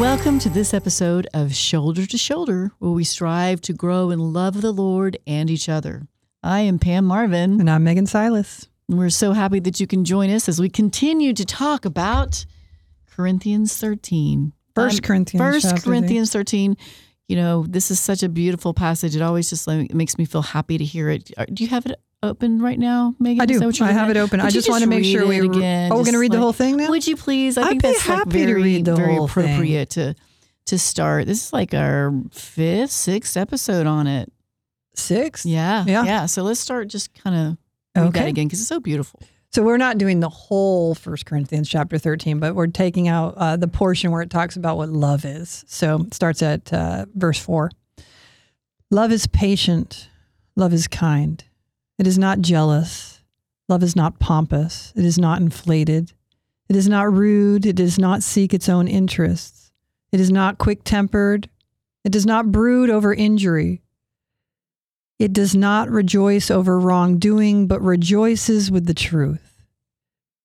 Welcome 0.00 0.38
to 0.38 0.48
this 0.48 0.72
episode 0.72 1.28
of 1.34 1.54
Shoulder 1.54 2.06
to 2.06 2.16
Shoulder, 2.16 2.72
where 2.78 2.90
we 2.90 3.04
strive 3.04 3.60
to 3.60 3.74
grow 3.74 4.08
in 4.08 4.18
love 4.18 4.56
of 4.56 4.62
the 4.62 4.72
Lord 4.72 5.18
and 5.26 5.50
each 5.50 5.68
other. 5.68 6.08
I 6.42 6.60
am 6.60 6.78
Pam 6.78 7.04
Marvin. 7.04 7.60
And 7.60 7.68
I'm 7.68 7.84
Megan 7.84 8.06
Silas. 8.06 8.66
And 8.88 8.98
we're 8.98 9.10
so 9.10 9.32
happy 9.32 9.60
that 9.60 9.78
you 9.78 9.86
can 9.86 10.06
join 10.06 10.30
us 10.30 10.48
as 10.48 10.58
we 10.58 10.70
continue 10.70 11.34
to 11.34 11.44
talk 11.44 11.84
about 11.84 12.46
Corinthians 13.10 13.76
13. 13.76 14.54
First 14.74 15.00
Um, 15.00 15.06
Corinthians. 15.06 15.62
First 15.62 15.84
Corinthians 15.84 16.32
13. 16.32 16.78
You 17.28 17.36
know, 17.36 17.66
this 17.68 17.90
is 17.90 18.00
such 18.00 18.22
a 18.22 18.30
beautiful 18.30 18.72
passage. 18.72 19.14
It 19.14 19.20
always 19.20 19.50
just 19.50 19.66
like, 19.66 19.92
makes 19.92 20.16
me 20.16 20.24
feel 20.24 20.42
happy 20.42 20.78
to 20.78 20.84
hear 20.84 21.10
it. 21.10 21.30
Do 21.52 21.62
you 21.62 21.68
have 21.68 21.84
it 21.84 22.00
open 22.22 22.60
right 22.60 22.78
now, 22.78 23.14
Megan? 23.18 23.40
I 23.40 23.46
do. 23.46 23.58
that 23.58 23.66
what 23.66 23.78
you're 23.78 23.88
I 23.88 23.92
have 23.92 24.10
it 24.10 24.16
open. 24.16 24.40
Would 24.40 24.46
I 24.46 24.50
just 24.50 24.68
want 24.68 24.82
to 24.82 24.88
make 24.88 25.04
sure 25.04 25.26
we 25.26 25.38
again. 25.40 25.90
Oh, 25.92 25.96
we're 25.96 26.02
going 26.04 26.12
to 26.14 26.18
read 26.20 26.32
the 26.32 26.38
whole 26.38 26.52
thing 26.52 26.76
now? 26.76 26.88
Would 26.90 27.06
you 27.06 27.16
please? 27.16 27.56
I 27.58 27.62
I'd 27.62 27.68
think 27.70 27.82
be 27.82 27.88
that's 27.88 28.08
like 28.08 28.18
happy 28.18 28.30
to 28.40 28.46
very, 28.46 28.62
read 28.62 28.84
the 28.84 28.94
very 28.96 29.14
whole 29.14 29.28
thing. 29.28 29.44
appropriate 29.44 29.90
to 29.90 30.14
to 30.66 30.78
start. 30.78 31.26
This 31.26 31.46
is 31.46 31.52
like 31.52 31.74
our 31.74 32.12
fifth, 32.32 32.90
sixth 32.92 33.36
episode 33.36 33.86
on 33.86 34.06
it. 34.06 34.30
Six? 34.94 35.46
Yeah, 35.46 35.84
Yeah. 35.86 36.04
yeah. 36.04 36.26
So 36.26 36.42
let's 36.42 36.60
start 36.60 36.88
just 36.88 37.12
kind 37.14 37.34
of 37.34 37.46
read 38.02 38.12
that 38.12 38.20
Okay. 38.20 38.28
again 38.28 38.46
because 38.46 38.60
it's 38.60 38.68
so 38.68 38.80
beautiful. 38.80 39.20
So 39.52 39.62
we're 39.64 39.78
not 39.78 39.98
doing 39.98 40.20
the 40.20 40.28
whole 40.28 40.94
First 40.94 41.26
Corinthians 41.26 41.68
chapter 41.68 41.98
13, 41.98 42.38
but 42.38 42.54
we're 42.54 42.68
taking 42.68 43.08
out 43.08 43.34
uh, 43.36 43.56
the 43.56 43.66
portion 43.66 44.12
where 44.12 44.22
it 44.22 44.30
talks 44.30 44.54
about 44.54 44.76
what 44.76 44.90
love 44.90 45.24
is. 45.24 45.64
So 45.66 46.02
it 46.06 46.14
starts 46.14 46.40
at 46.42 46.72
uh, 46.72 47.06
verse 47.14 47.38
4. 47.40 47.70
Love 48.92 49.10
is 49.10 49.26
patient. 49.26 50.08
Love 50.54 50.72
is 50.72 50.86
kind. 50.86 51.42
It 52.00 52.06
is 52.06 52.18
not 52.18 52.40
jealous. 52.40 53.20
Love 53.68 53.82
is 53.82 53.94
not 53.94 54.18
pompous. 54.18 54.90
It 54.96 55.04
is 55.04 55.18
not 55.18 55.42
inflated. 55.42 56.14
It 56.70 56.74
is 56.74 56.88
not 56.88 57.12
rude. 57.12 57.66
It 57.66 57.76
does 57.76 57.98
not 57.98 58.22
seek 58.22 58.54
its 58.54 58.70
own 58.70 58.88
interests. 58.88 59.70
It 60.10 60.18
is 60.18 60.30
not 60.30 60.56
quick 60.56 60.82
tempered. 60.82 61.50
It 62.02 62.10
does 62.10 62.24
not 62.24 62.50
brood 62.50 62.88
over 62.88 63.12
injury. 63.12 63.82
It 65.18 65.34
does 65.34 65.54
not 65.54 65.90
rejoice 65.90 66.50
over 66.50 66.80
wrongdoing, 66.80 67.66
but 67.66 67.82
rejoices 67.82 68.70
with 68.70 68.86
the 68.86 68.94
truth. 68.94 69.66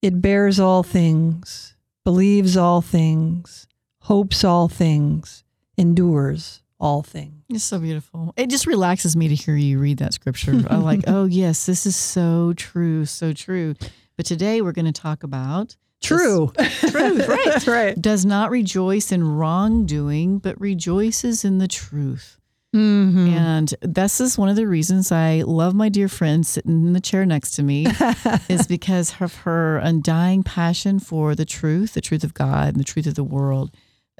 It 0.01 0.21
bears 0.21 0.59
all 0.59 0.83
things, 0.83 1.77
believes 2.03 2.57
all 2.57 2.81
things, 2.81 3.65
hopes 4.01 4.43
all 4.43 4.67
things, 4.67 5.45
endures 5.77 6.63
all 6.79 7.01
things. 7.03 7.43
It's 7.49 7.63
so 7.63 7.79
beautiful. 7.79 8.33
It 8.37 8.49
just 8.49 8.67
relaxes 8.67 9.15
me 9.15 9.27
to 9.27 9.35
hear 9.35 9.55
you 9.55 9.79
read 9.79 9.99
that 9.99 10.13
scripture. 10.13 10.51
I'm 10.69 10.83
like, 10.83 11.01
oh 11.07 11.25
yes, 11.25 11.65
this 11.65 11.85
is 11.85 11.95
so 11.95 12.53
true, 12.53 13.05
so 13.05 13.33
true. 13.33 13.75
But 14.17 14.25
today 14.25 14.61
we're 14.61 14.71
going 14.71 14.85
to 14.85 14.91
talk 14.91 15.23
about 15.23 15.75
True. 16.01 16.51
Truth, 16.57 16.93
right. 17.27 17.45
That's 17.45 17.67
right. 17.67 17.99
does 17.99 18.25
not 18.25 18.51
rejoice 18.51 19.11
in 19.11 19.23
wrongdoing, 19.37 20.37
but 20.39 20.59
rejoices 20.61 21.43
in 21.43 21.57
the 21.57 21.67
truth. 21.67 22.39
Mm-hmm. 22.75 23.29
And 23.29 23.73
this 23.81 24.19
is 24.19 24.37
one 24.37 24.49
of 24.49 24.57
the 24.57 24.67
reasons 24.67 25.11
I 25.11 25.41
love 25.41 25.73
my 25.73 25.87
dear 25.87 26.09
friend 26.09 26.45
sitting 26.45 26.85
in 26.85 26.93
the 26.93 26.99
chair 26.99 27.25
next 27.25 27.51
to 27.51 27.63
me, 27.63 27.87
is 28.49 28.67
because 28.67 29.15
of 29.21 29.33
her 29.37 29.77
undying 29.77 30.43
passion 30.43 30.99
for 30.99 31.35
the 31.35 31.45
truth, 31.45 31.93
the 31.93 32.01
truth 32.01 32.23
of 32.23 32.33
God, 32.33 32.69
and 32.69 32.79
the 32.79 32.83
truth 32.83 33.07
of 33.07 33.15
the 33.15 33.23
world. 33.23 33.71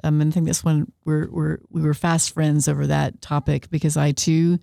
Um, 0.04 0.20
and 0.20 0.30
I 0.30 0.34
think 0.34 0.46
this 0.46 0.62
one 0.64 0.92
we're, 1.04 1.28
we're 1.30 1.58
we 1.70 1.80
were 1.82 1.94
fast 1.94 2.32
friends 2.32 2.68
over 2.68 2.86
that 2.86 3.20
topic 3.22 3.70
because 3.70 3.96
I 3.96 4.12
too 4.12 4.58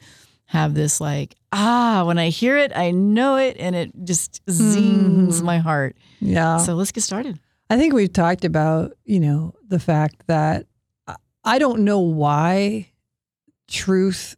have 0.45 0.73
this 0.75 1.01
like 1.01 1.35
ah 1.51 2.03
when 2.05 2.19
I 2.19 2.29
hear 2.29 2.57
it 2.57 2.71
I 2.75 2.91
know 2.91 3.37
it 3.37 3.55
and 3.59 3.75
it 3.75 3.91
just 4.03 4.41
zings 4.49 5.41
Mhm. 5.41 5.45
my 5.45 5.57
heart. 5.57 5.97
yeah. 6.19 6.57
So 6.57 6.75
let's 6.75 6.91
get 6.91 7.01
started. 7.03 7.39
I 7.69 7.77
think 7.77 7.93
we've 7.93 8.11
talked 8.13 8.45
about, 8.45 8.93
you 9.05 9.19
know, 9.19 9.53
the 9.67 9.79
fact 9.79 10.27
that 10.27 10.67
I- 11.07 11.16
I 11.43 11.59
don't 11.59 11.83
know 11.83 11.99
why 11.99 12.91
truth 13.67 14.35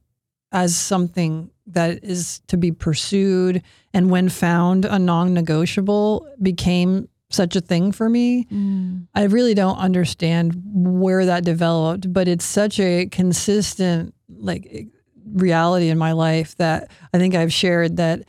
as 0.51 0.75
something 0.75 1.49
that 1.67 2.03
is 2.03 2.39
to 2.47 2.55
be 2.57 2.71
pursued 2.71 3.61
and 3.93 4.09
when 4.09 4.29
found 4.29 4.85
a 4.85 4.99
non-negotiable 4.99 6.27
became 6.41 7.09
such 7.29 7.55
a 7.55 7.61
thing 7.61 7.91
for 7.91 8.09
me. 8.09 8.45
Mm. 8.45 9.07
I 9.13 9.23
really 9.23 9.53
don't 9.53 9.77
understand 9.77 10.61
where 10.65 11.25
that 11.25 11.43
developed, 11.43 12.11
but 12.11 12.27
it's 12.27 12.45
such 12.45 12.79
a 12.79 13.07
consistent 13.07 14.13
like 14.37 14.87
reality 15.33 15.89
in 15.89 15.97
my 15.97 16.11
life 16.11 16.55
that 16.57 16.91
I 17.13 17.17
think 17.17 17.35
I've 17.35 17.53
shared 17.53 17.97
that 17.97 18.23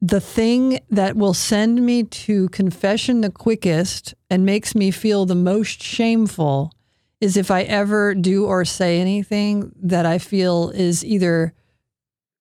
the 0.00 0.20
thing 0.20 0.80
that 0.90 1.16
will 1.16 1.34
send 1.34 1.84
me 1.84 2.04
to 2.04 2.48
confession 2.50 3.20
the 3.20 3.30
quickest 3.30 4.14
and 4.30 4.46
makes 4.46 4.74
me 4.74 4.90
feel 4.90 5.26
the 5.26 5.34
most 5.34 5.82
shameful 5.82 6.72
is 7.20 7.36
if 7.36 7.50
I 7.50 7.62
ever 7.62 8.14
do 8.14 8.46
or 8.46 8.64
say 8.64 8.98
anything 9.00 9.72
that 9.82 10.06
I 10.06 10.18
feel 10.18 10.70
is 10.70 11.04
either 11.04 11.52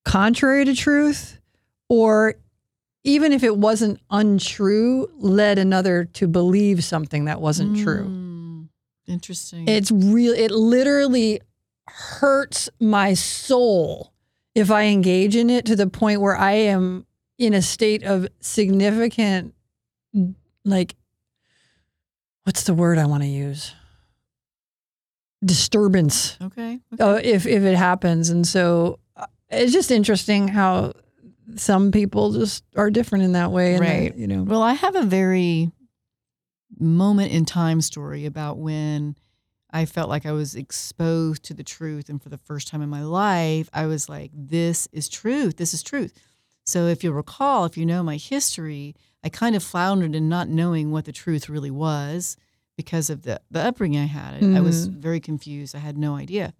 contrary 0.06 0.64
to 0.66 0.74
truth 0.74 1.40
or 1.90 2.36
even 3.04 3.32
if 3.32 3.44
it 3.44 3.58
wasn't 3.58 4.00
untrue, 4.10 5.10
led 5.18 5.58
another 5.58 6.06
to 6.06 6.28
believe 6.28 6.84
something 6.84 7.26
that 7.26 7.42
wasn't 7.42 7.78
true. 7.78 8.06
Mm, 8.06 8.68
Interesting. 9.08 9.68
It's 9.68 9.92
real. 9.92 10.34
It 10.34 10.52
literally 10.52 11.42
hurts 11.88 12.70
my 12.80 13.14
soul 13.14 14.14
if 14.54 14.70
I 14.70 14.84
engage 14.86 15.36
in 15.36 15.50
it 15.50 15.66
to 15.66 15.76
the 15.76 15.88
point 15.88 16.22
where 16.22 16.36
I 16.36 16.52
am 16.54 17.06
in 17.38 17.54
a 17.54 17.62
state 17.62 18.04
of 18.04 18.28
significant, 18.42 19.56
like, 20.66 20.96
what's 22.44 22.64
the 22.64 22.74
word 22.74 22.98
I 22.98 23.06
want 23.06 23.24
to 23.24 23.30
use? 23.30 23.74
Disturbance. 25.44 26.38
okay. 26.42 26.80
okay. 26.94 27.04
Uh, 27.04 27.20
if 27.24 27.48
if 27.48 27.64
it 27.64 27.78
happens, 27.78 28.30
and 28.30 28.46
so 28.46 29.00
uh, 29.16 29.26
it's 29.50 29.72
just 29.72 29.90
interesting 29.90 30.50
how 30.50 30.92
some 31.56 31.92
people 31.92 32.32
just 32.32 32.64
are 32.76 32.90
different 32.90 33.24
in 33.24 33.34
that 33.34 33.52
way, 33.52 33.76
and 33.76 33.86
that, 33.86 33.90
Right. 33.90 34.16
you 34.16 34.28
know. 34.28 34.44
Well, 34.44 34.62
I 34.62 34.74
have 34.74 34.96
a 34.96 35.04
very 35.04 35.72
moment 36.80 37.32
in 37.32 37.46
time 37.46 37.82
story 37.82 38.26
about 38.26 38.58
when 38.58 39.16
I 39.72 39.86
felt 39.86 40.10
like 40.10 40.26
I 40.26 40.32
was 40.32 40.56
exposed 40.56 41.44
to 41.44 41.54
the 41.54 41.64
truth. 41.64 42.10
And 42.10 42.22
for 42.22 42.30
the 42.30 42.38
first 42.38 42.68
time 42.68 42.82
in 42.82 42.90
my 42.90 43.04
life, 43.04 43.70
I 43.74 43.86
was 43.86 44.10
like, 44.10 44.32
this 44.34 44.88
is 44.92 45.10
truth. 45.10 45.58
This 45.58 45.74
is 45.74 45.84
truth. 45.84 46.14
So 46.66 46.88
if 46.88 47.04
you'll 47.04 47.14
recall, 47.14 47.66
if 47.66 47.78
you 47.78 47.86
know 47.86 48.04
my 48.04 48.18
history, 48.18 48.96
I 49.24 49.30
kind 49.30 49.56
of 49.56 49.64
floundered 49.64 50.16
in 50.16 50.30
not 50.30 50.50
knowing 50.50 50.92
what 50.92 51.06
the 51.06 51.12
truth 51.12 51.50
really 51.50 51.72
was 51.72 52.38
because 52.78 53.10
of 53.10 53.24
the, 53.24 53.42
the 53.52 53.60
upbringing 53.60 54.00
I 54.02 54.06
had. 54.06 54.44
I- 54.44 54.58
I 54.58 54.62
was 54.62 54.88
mm-hmm. 54.88 55.00
very 55.00 55.20
confused. 55.20 55.76
I 55.76 55.80
had 55.80 55.98
no 55.98 56.16
idea. 56.16 56.54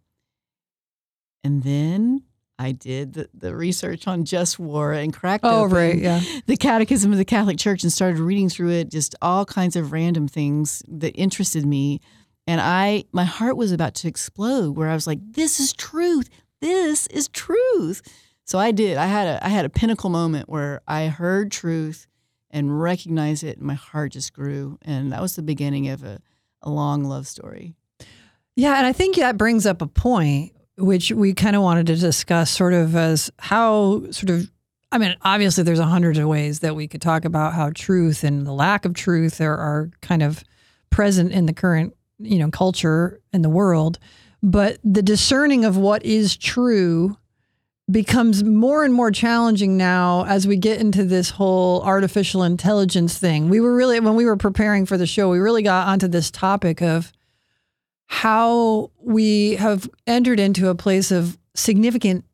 And 1.44 1.64
then 1.64 2.24
I 2.60 2.74
did 2.74 3.14
the, 3.14 3.30
the 3.34 3.56
research 3.56 4.06
on 4.06 4.26
just 4.26 4.60
war 4.60 4.92
and 4.92 5.14
cracked 5.14 5.46
Oh, 5.46 5.64
open 5.64 5.76
right, 5.78 5.98
yeah. 5.98 6.22
the 6.46 6.58
Catechism 6.58 7.12
of 7.12 7.18
the 7.18 7.24
Catholic 7.26 7.58
Church 7.58 7.84
and 7.84 7.92
started 7.92 8.20
reading 8.20 8.50
through 8.50 8.72
it, 8.72 8.92
just 8.92 9.16
all 9.22 9.46
kinds 9.46 9.78
of 9.78 9.94
random 9.94 10.28
things 10.28 10.84
that 10.90 11.12
interested 11.16 11.66
me. 11.66 12.02
And 12.46 12.60
I, 12.60 13.06
my 13.14 13.24
heart 13.24 13.56
was 13.56 13.72
about 13.72 13.96
to 13.96 14.08
explode 14.10 14.76
where 14.76 14.90
I 14.90 14.94
was 14.94 15.08
like, 15.08 15.20
this 15.32 15.60
is 15.60 15.72
truth. 15.72 16.30
This 16.60 17.08
is 17.08 17.30
truth. 17.30 18.02
So 18.44 18.60
I 18.60 18.72
did. 18.72 18.98
I 18.98 19.06
had 19.06 19.28
a, 19.28 19.46
I 19.46 19.50
had 19.50 19.64
a 19.64 19.70
pinnacle 19.70 20.10
moment 20.10 20.50
where 20.50 20.82
I 20.88 21.08
heard 21.08 21.52
truth 21.52 22.08
and 22.52 22.82
recognized 22.82 23.44
it 23.44 23.58
and 23.58 23.66
my 23.68 23.76
heart 23.76 24.12
just 24.12 24.34
grew. 24.34 24.78
And 24.82 25.14
that 25.14 25.22
was 25.22 25.36
the 25.38 25.44
beginning 25.44 25.88
of 25.88 26.04
a, 26.04 26.20
a 26.62 26.70
long 26.70 27.06
love 27.06 27.26
story. 27.26 27.76
Yeah, 28.56 28.76
and 28.78 28.86
I 28.86 28.92
think 28.92 29.16
that 29.16 29.38
brings 29.38 29.66
up 29.66 29.82
a 29.82 29.88
point 29.88 30.52
which 30.80 31.12
we 31.12 31.34
kind 31.34 31.56
of 31.56 31.62
wanted 31.62 31.88
to 31.88 31.96
discuss, 31.96 32.50
sort 32.50 32.74
of 32.74 32.96
as 32.96 33.32
how 33.40 34.10
sort 34.12 34.30
of. 34.30 34.52
I 34.92 34.98
mean, 34.98 35.16
obviously, 35.22 35.64
there's 35.64 35.80
a 35.80 35.86
hundred 35.86 36.18
of 36.18 36.28
ways 36.28 36.62
that 36.62 36.76
we 36.76 36.88
could 36.88 37.02
talk 37.02 37.24
about 37.24 37.54
how 37.54 37.70
truth 37.76 38.24
and 38.24 38.48
the 38.48 38.54
lack 38.54 38.86
of 38.86 38.96
truth 38.96 39.40
are, 39.40 39.56
are 39.56 39.92
kind 40.02 40.24
of 40.24 40.44
present 40.90 41.32
in 41.32 41.46
the 41.46 41.54
current, 41.54 41.96
you 42.18 42.40
know, 42.40 42.50
culture 42.50 43.22
and 43.32 43.44
the 43.44 43.50
world. 43.50 44.00
But 44.42 44.80
the 44.84 45.04
discerning 45.04 45.64
of 45.64 45.78
what 45.78 46.04
is 46.04 46.36
true 46.36 47.18
becomes 47.92 48.44
more 48.44 48.84
and 48.84 48.94
more 48.94 49.12
challenging 49.12 49.76
now 49.78 50.26
as 50.26 50.48
we 50.48 50.58
get 50.58 50.80
into 50.80 51.04
this 51.04 51.32
whole 51.32 51.82
artificial 51.84 52.44
intelligence 52.44 53.18
thing. 53.18 53.50
We 53.50 53.60
were 53.60 53.76
really, 53.76 54.00
when 54.00 54.16
we 54.16 54.26
were 54.26 54.38
preparing 54.38 54.86
for 54.86 54.98
the 54.98 55.08
show, 55.08 55.30
we 55.30 55.40
really 55.40 55.64
got 55.64 55.88
onto 55.88 56.08
this 56.08 56.30
topic 56.30 56.82
of 56.82 57.12
how 58.12 58.90
we 59.00 59.56
have 59.56 59.88
entered 60.08 60.40
into 60.40 60.68
a 60.68 60.76
place 60.76 61.12
of 61.12 61.38
significant 61.56 62.26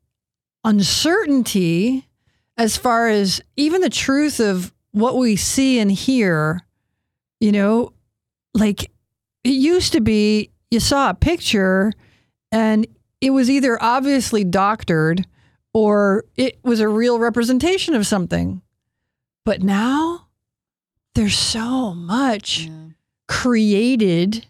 uncertainty 0.64 2.08
as 2.56 2.76
far 2.76 3.08
as 3.08 3.40
even 3.56 3.82
the 3.82 3.90
truth 3.90 4.40
of 4.40 4.72
what 4.92 5.16
we 5.16 5.36
see 5.36 5.78
and 5.78 5.92
hear. 5.92 6.62
You 7.40 7.52
know, 7.52 7.92
like 8.54 8.90
it 9.44 9.50
used 9.50 9.92
to 9.92 10.00
be 10.00 10.50
you 10.70 10.80
saw 10.80 11.10
a 11.10 11.14
picture 11.14 11.92
and 12.50 12.86
it 13.20 13.30
was 13.30 13.50
either 13.50 13.76
obviously 13.82 14.44
doctored 14.44 15.26
or 15.74 16.24
it 16.36 16.58
was 16.64 16.80
a 16.80 16.88
real 16.88 17.18
representation 17.18 17.94
of 17.94 18.06
something. 18.06 18.62
But 19.44 19.62
now 19.62 20.28
there's 21.14 21.36
so 21.38 21.92
much 21.94 22.60
Yeah. 22.66 22.72
created 23.28 24.46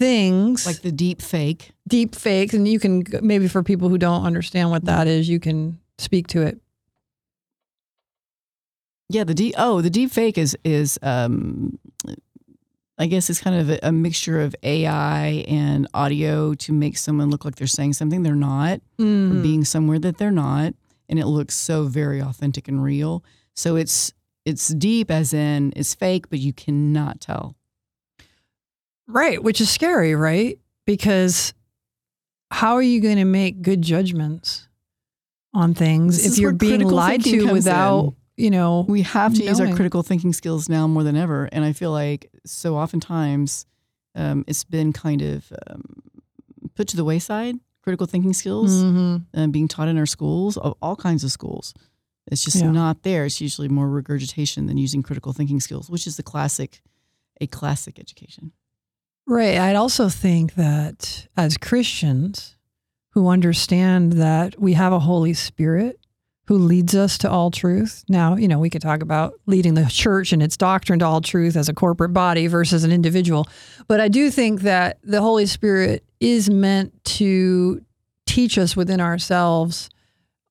things 0.00 0.64
like 0.66 0.80
the 0.82 0.90
deep 0.90 1.20
fake. 1.22 1.70
deep 1.86 2.14
fakes 2.14 2.54
and 2.54 2.66
you 2.66 2.80
can 2.80 3.04
maybe 3.22 3.46
for 3.48 3.62
people 3.62 3.88
who 3.90 3.98
don't 3.98 4.24
understand 4.24 4.70
what 4.70 4.84
that 4.86 5.06
is 5.06 5.28
you 5.28 5.38
can 5.38 5.78
speak 5.98 6.26
to 6.26 6.40
it 6.42 6.58
Yeah, 9.12 9.24
the 9.24 9.34
deep. 9.34 9.54
Oh, 9.58 9.80
the 9.80 9.90
deep 9.90 10.10
fake 10.10 10.38
is 10.38 10.56
is 10.64 10.98
um, 11.02 11.78
I 12.96 13.06
guess 13.06 13.28
it's 13.30 13.40
kind 13.40 13.56
of 13.60 13.70
a, 13.70 13.78
a 13.82 13.92
mixture 13.92 14.40
of 14.40 14.54
AI 14.62 15.44
and 15.48 15.88
audio 15.94 16.54
to 16.54 16.72
make 16.72 16.96
someone 16.96 17.28
look 17.30 17.44
like 17.44 17.56
they're 17.56 17.66
saying 17.66 17.94
something 17.94 18.22
they're 18.22 18.34
not, 18.52 18.80
or 19.00 19.04
Mm. 19.04 19.42
being 19.42 19.64
somewhere 19.64 19.98
that 19.98 20.18
they're 20.18 20.30
not, 20.30 20.74
and 21.08 21.18
it 21.18 21.26
looks 21.26 21.54
so 21.56 21.84
very 21.88 22.20
authentic 22.22 22.68
and 22.68 22.82
real. 22.82 23.24
So 23.56 23.74
it's 23.76 24.12
it's 24.44 24.68
deep, 24.68 25.10
as 25.10 25.32
in 25.34 25.72
it's 25.76 25.92
fake, 25.94 26.30
but 26.30 26.38
you 26.38 26.52
cannot 26.52 27.20
tell. 27.20 27.56
Right 29.12 29.42
which 29.42 29.60
is 29.60 29.68
scary 29.70 30.14
right 30.14 30.58
because 30.86 31.52
how 32.50 32.74
are 32.74 32.82
you 32.82 33.00
going 33.00 33.16
to 33.16 33.24
make 33.24 33.62
good 33.62 33.82
judgments 33.82 34.68
on 35.54 35.74
things 35.74 36.22
This 36.22 36.32
if 36.34 36.38
you're 36.38 36.52
being 36.52 36.80
lied 36.88 37.22
to 37.24 37.52
without 37.52 38.04
in. 38.04 38.44
you 38.44 38.50
know 38.50 38.84
We 38.88 39.02
have 39.02 39.34
to 39.34 39.44
use 39.44 39.60
our 39.60 39.74
critical 39.74 40.02
thinking 40.02 40.32
skills 40.32 40.68
now 40.68 40.86
more 40.86 41.02
than 41.02 41.16
ever, 41.16 41.48
and 41.52 41.64
I 41.64 41.72
feel 41.72 41.90
like 41.92 42.30
so 42.46 42.76
oftentimes 42.76 43.66
um, 44.14 44.44
it's 44.48 44.64
been 44.64 44.92
kind 44.92 45.22
of 45.22 45.52
um, 45.68 46.02
put 46.74 46.88
to 46.88 46.96
the 46.96 47.04
wayside. 47.04 47.56
Critical 47.82 48.06
thinking 48.06 48.32
skills. 48.34 48.70
Mhm. 48.82 49.24
uh, 49.34 49.46
being 49.46 49.66
taught 49.68 49.88
in 49.88 49.96
our 49.96 50.06
schools, 50.06 50.56
of 50.58 50.74
all 50.82 50.96
kinds 50.96 51.24
of 51.24 51.32
schools. 51.32 51.72
It's 52.30 52.44
just 52.44 52.56
Yeah. 52.60 52.70
not 52.70 53.02
there. 53.02 53.24
It's 53.24 53.40
usually 53.40 53.68
more 53.68 53.88
regurgitation 53.88 54.66
than 54.66 54.76
using 54.76 55.02
critical 55.02 55.32
thinking 55.32 55.60
skills, 55.60 55.88
which 55.88 56.06
is 56.06 56.16
the 56.16 56.22
classic, 56.22 56.82
a 57.40 57.46
classic 57.46 57.98
education. 57.98 58.52
Right. 59.30 59.58
I'd 59.58 59.76
also 59.76 60.08
think 60.08 60.54
that 60.54 61.28
as 61.36 61.56
Christians 61.56 62.56
who 63.10 63.28
understand 63.28 64.14
that 64.14 64.60
we 64.60 64.72
have 64.72 64.92
a 64.92 64.98
Holy 64.98 65.34
Spirit 65.34 66.00
who 66.48 66.58
leads 66.58 66.96
us 66.96 67.16
to 67.18 67.30
all 67.30 67.52
truth. 67.52 68.02
Now, 68.08 68.34
you 68.34 68.48
know, 68.48 68.58
we 68.58 68.70
could 68.70 68.82
talk 68.82 69.04
about 69.04 69.34
leading 69.46 69.74
the 69.74 69.84
church 69.88 70.32
and 70.32 70.42
its 70.42 70.56
doctrine 70.56 70.98
to 70.98 71.06
all 71.06 71.20
truth 71.20 71.54
as 71.54 71.68
a 71.68 71.72
corporate 71.72 72.12
body 72.12 72.48
versus 72.48 72.82
an 72.82 72.90
individual. 72.90 73.46
But 73.86 74.00
I 74.00 74.08
do 74.08 74.32
think 74.32 74.62
that 74.62 74.98
the 75.04 75.20
Holy 75.20 75.46
Spirit 75.46 76.04
is 76.18 76.50
meant 76.50 77.04
to 77.04 77.84
teach 78.26 78.58
us 78.58 78.74
within 78.74 79.00
ourselves 79.00 79.90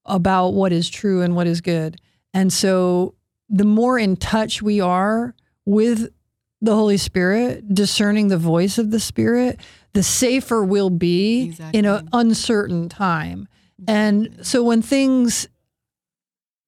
about 0.06 0.52
what 0.52 0.72
is 0.72 0.90
true 0.90 1.22
and 1.22 1.36
what 1.36 1.48
is 1.48 1.60
good. 1.60 2.00
And 2.34 2.54
so 2.54 3.16
the 3.50 3.66
more 3.66 4.00
in 4.00 4.16
touch 4.16 4.62
we 4.62 4.80
are 4.80 5.36
with 5.66 6.14
the 6.62 6.76
Holy 6.76 6.98
Spirit, 6.98 7.74
discerning 7.74 8.28
the 8.28 8.38
voice 8.38 8.78
of 8.78 8.92
the 8.92 9.00
Spirit, 9.00 9.60
the 9.94 10.04
safer 10.04 10.64
we'll 10.64 10.90
be 10.90 11.56
in 11.74 11.86
an 11.86 12.10
uncertain 12.14 12.90
time. 12.90 13.48
Mm-hmm. 13.82 13.90
And 13.90 14.46
so 14.46 14.64
when 14.64 14.82
things 14.82 15.48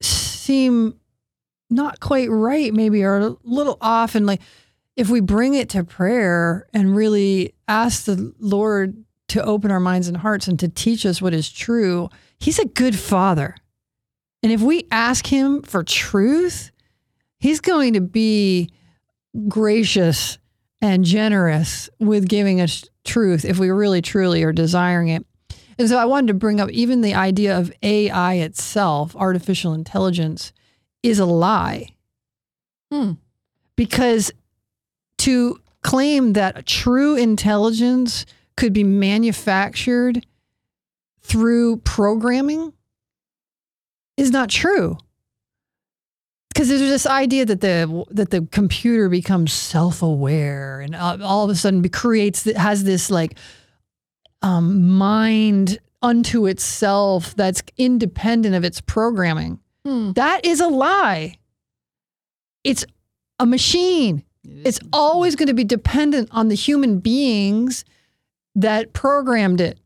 seem 0.01 0.99
not 1.69 1.99
quite 1.99 2.29
right, 2.29 2.73
maybe, 2.73 3.03
or 3.03 3.17
a 3.17 3.35
little 3.43 3.77
off, 3.81 4.15
and 4.15 4.25
like 4.25 4.41
if 4.95 5.09
we 5.09 5.19
bring 5.19 5.53
it 5.53 5.69
to 5.69 5.83
prayer 5.83 6.67
and 6.73 6.95
really 6.95 7.53
ask 7.67 8.05
the 8.05 8.33
Lord 8.39 9.03
to 9.29 9.43
open 9.43 9.71
our 9.71 9.79
minds 9.79 10.07
and 10.07 10.17
hearts 10.17 10.47
and 10.47 10.59
to 10.59 10.67
teach 10.67 11.05
us 11.05 11.21
what 11.21 11.33
is 11.33 11.49
true, 11.49 12.09
He's 12.39 12.59
a 12.59 12.65
good 12.65 12.97
Father. 12.97 13.55
And 14.43 14.51
if 14.51 14.61
we 14.61 14.87
ask 14.91 15.27
Him 15.27 15.61
for 15.61 15.83
truth, 15.83 16.71
He's 17.39 17.61
going 17.61 17.93
to 17.93 18.01
be 18.01 18.69
gracious 19.47 20.37
and 20.81 21.05
generous 21.05 21.89
with 21.99 22.27
giving 22.27 22.59
us 22.59 22.83
truth 23.03 23.45
if 23.45 23.59
we 23.59 23.69
really 23.69 24.01
truly 24.01 24.43
are 24.43 24.53
desiring 24.53 25.09
it. 25.09 25.25
And 25.77 25.87
so 25.89 25.97
I 25.97 26.05
wanted 26.05 26.27
to 26.27 26.33
bring 26.33 26.59
up 26.59 26.69
even 26.71 27.01
the 27.01 27.13
idea 27.13 27.57
of 27.57 27.73
AI 27.81 28.35
itself, 28.35 29.15
artificial 29.15 29.73
intelligence, 29.73 30.53
is 31.01 31.19
a 31.19 31.25
lie. 31.25 31.87
Hmm. 32.91 33.13
Because 33.75 34.31
to 35.19 35.59
claim 35.81 36.33
that 36.33 36.65
true 36.65 37.15
intelligence 37.15 38.25
could 38.57 38.73
be 38.73 38.83
manufactured 38.83 40.25
through 41.21 41.77
programming 41.77 42.73
is 44.17 44.31
not 44.31 44.49
true. 44.49 44.97
Because 46.61 46.79
there's 46.79 46.91
this 46.91 47.07
idea 47.07 47.43
that 47.43 47.61
the 47.61 48.05
that 48.11 48.29
the 48.29 48.47
computer 48.51 49.09
becomes 49.09 49.51
self-aware 49.51 50.81
and 50.81 50.95
all 50.95 51.23
all 51.23 51.43
of 51.43 51.49
a 51.49 51.55
sudden 51.55 51.89
creates 51.89 52.43
has 52.55 52.83
this 52.83 53.09
like 53.09 53.35
um, 54.43 54.87
mind 54.87 55.79
unto 56.03 56.45
itself 56.45 57.33
that's 57.35 57.63
independent 57.79 58.53
of 58.53 58.63
its 58.63 58.79
programming. 58.79 59.59
Hmm. 59.83 60.11
That 60.11 60.45
is 60.45 60.59
a 60.59 60.67
lie. 60.67 61.39
It's 62.63 62.85
a 63.39 63.47
machine. 63.47 64.23
It 64.43 64.67
It's 64.67 64.79
always 64.93 65.35
going 65.35 65.47
to 65.47 65.55
be 65.55 65.63
dependent 65.63 66.29
on 66.31 66.49
the 66.49 66.55
human 66.55 66.99
beings 66.99 67.85
that 68.53 68.93
programmed 68.93 69.61
it. 69.61 69.79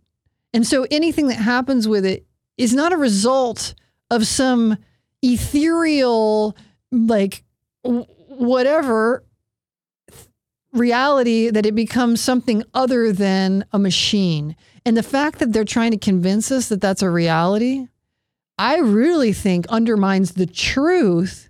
And 0.53 0.67
so 0.67 0.85
anything 0.91 1.27
that 1.27 1.35
happens 1.35 1.87
with 1.87 2.05
it 2.05 2.25
is 2.57 2.73
not 2.73 2.91
a 2.91 2.97
result 2.97 3.75
of 4.11 4.27
some 4.27 4.77
ethereal, 5.23 6.55
like, 6.91 7.43
whatever 7.83 9.23
reality 10.73 11.49
that 11.49 11.65
it 11.65 11.73
becomes 11.75 12.19
something 12.21 12.63
other 12.73 13.11
than 13.13 13.65
a 13.71 13.79
machine. 13.79 14.55
And 14.85 14.97
the 14.97 15.03
fact 15.03 15.39
that 15.39 15.53
they're 15.53 15.63
trying 15.63 15.91
to 15.91 15.97
convince 15.97 16.51
us 16.51 16.67
that 16.69 16.81
that's 16.81 17.01
a 17.01 17.09
reality, 17.09 17.87
I 18.57 18.77
really 18.79 19.31
think 19.33 19.65
undermines 19.67 20.33
the 20.33 20.45
truth 20.45 21.49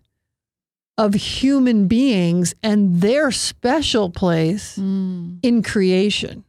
of 0.97 1.13
human 1.13 1.87
beings 1.87 2.53
and 2.63 3.01
their 3.01 3.31
special 3.31 4.09
place 4.09 4.75
Hmm. 4.75 5.35
in 5.43 5.61
creation. 5.63 6.43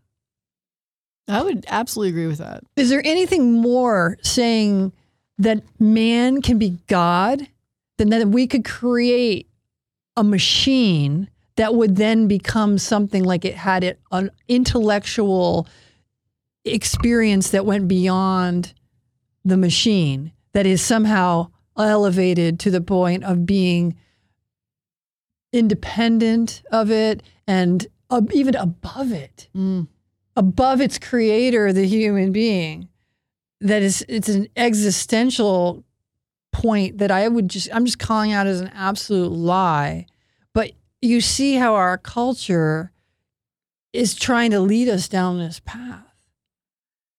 I 1.29 1.43
would 1.43 1.65
absolutely 1.69 2.11
agree 2.11 2.27
with 2.29 2.39
that. 2.39 2.63
Is 2.77 2.89
there 2.89 3.03
anything 3.05 3.55
more 3.55 4.17
saying 4.23 4.93
that 5.39 5.65
man 5.81 6.41
can 6.43 6.59
be 6.59 6.79
God 6.87 7.49
than 7.99 8.11
that 8.11 8.29
we 8.29 8.47
could 8.47 8.65
create 8.65 9.49
a 10.17 10.25
machine 10.25 11.29
that 11.57 11.75
would 11.75 11.97
then 11.97 12.29
become 12.29 12.79
something 12.79 13.25
like 13.25 13.45
it 13.45 13.55
had 13.55 13.83
it, 13.83 13.99
an 14.13 14.31
intellectual 14.49 15.67
experience 16.65 17.51
that 17.51 17.65
went 17.65 17.89
beyond 17.89 18.75
the 19.45 19.57
machine, 19.57 20.33
that 20.53 20.67
is 20.67 20.83
somehow 20.83 21.49
elevated 21.79 22.59
to 22.61 22.71
the 22.71 22.81
point 22.81 23.25
of 23.25 23.47
being 23.47 23.97
independent 25.53 26.63
of 26.71 26.91
it 26.91 27.23
and 27.47 27.87
uh, 28.11 28.21
even 28.33 28.55
above 28.57 29.13
it 29.13 29.49
Hmm. 29.53 29.83
above 30.37 30.81
its 30.81 30.99
creator, 30.99 31.73
the 31.73 31.87
human 31.87 32.33
being. 32.33 32.89
That 33.61 33.83
is, 33.83 34.05
it's 34.09 34.29
an 34.29 34.49
existential 34.57 35.85
point 36.63 36.99
that 36.99 37.11
I 37.11 37.29
would 37.29 37.49
just, 37.49 37.69
I'm 37.73 37.85
just 37.85 37.99
calling 37.99 38.33
out 38.33 38.47
as 38.47 38.61
an 38.61 38.71
absolute 38.75 39.31
lie. 39.31 40.07
But 40.55 40.73
you 41.03 41.21
see 41.21 41.55
how 41.57 41.75
our 41.75 41.99
culture 41.99 42.93
is 43.93 44.15
trying 44.15 44.51
to 44.53 44.61
lead 44.61 44.89
us 44.89 45.09
down 45.09 45.39
this 45.39 45.61
path. 45.61 46.03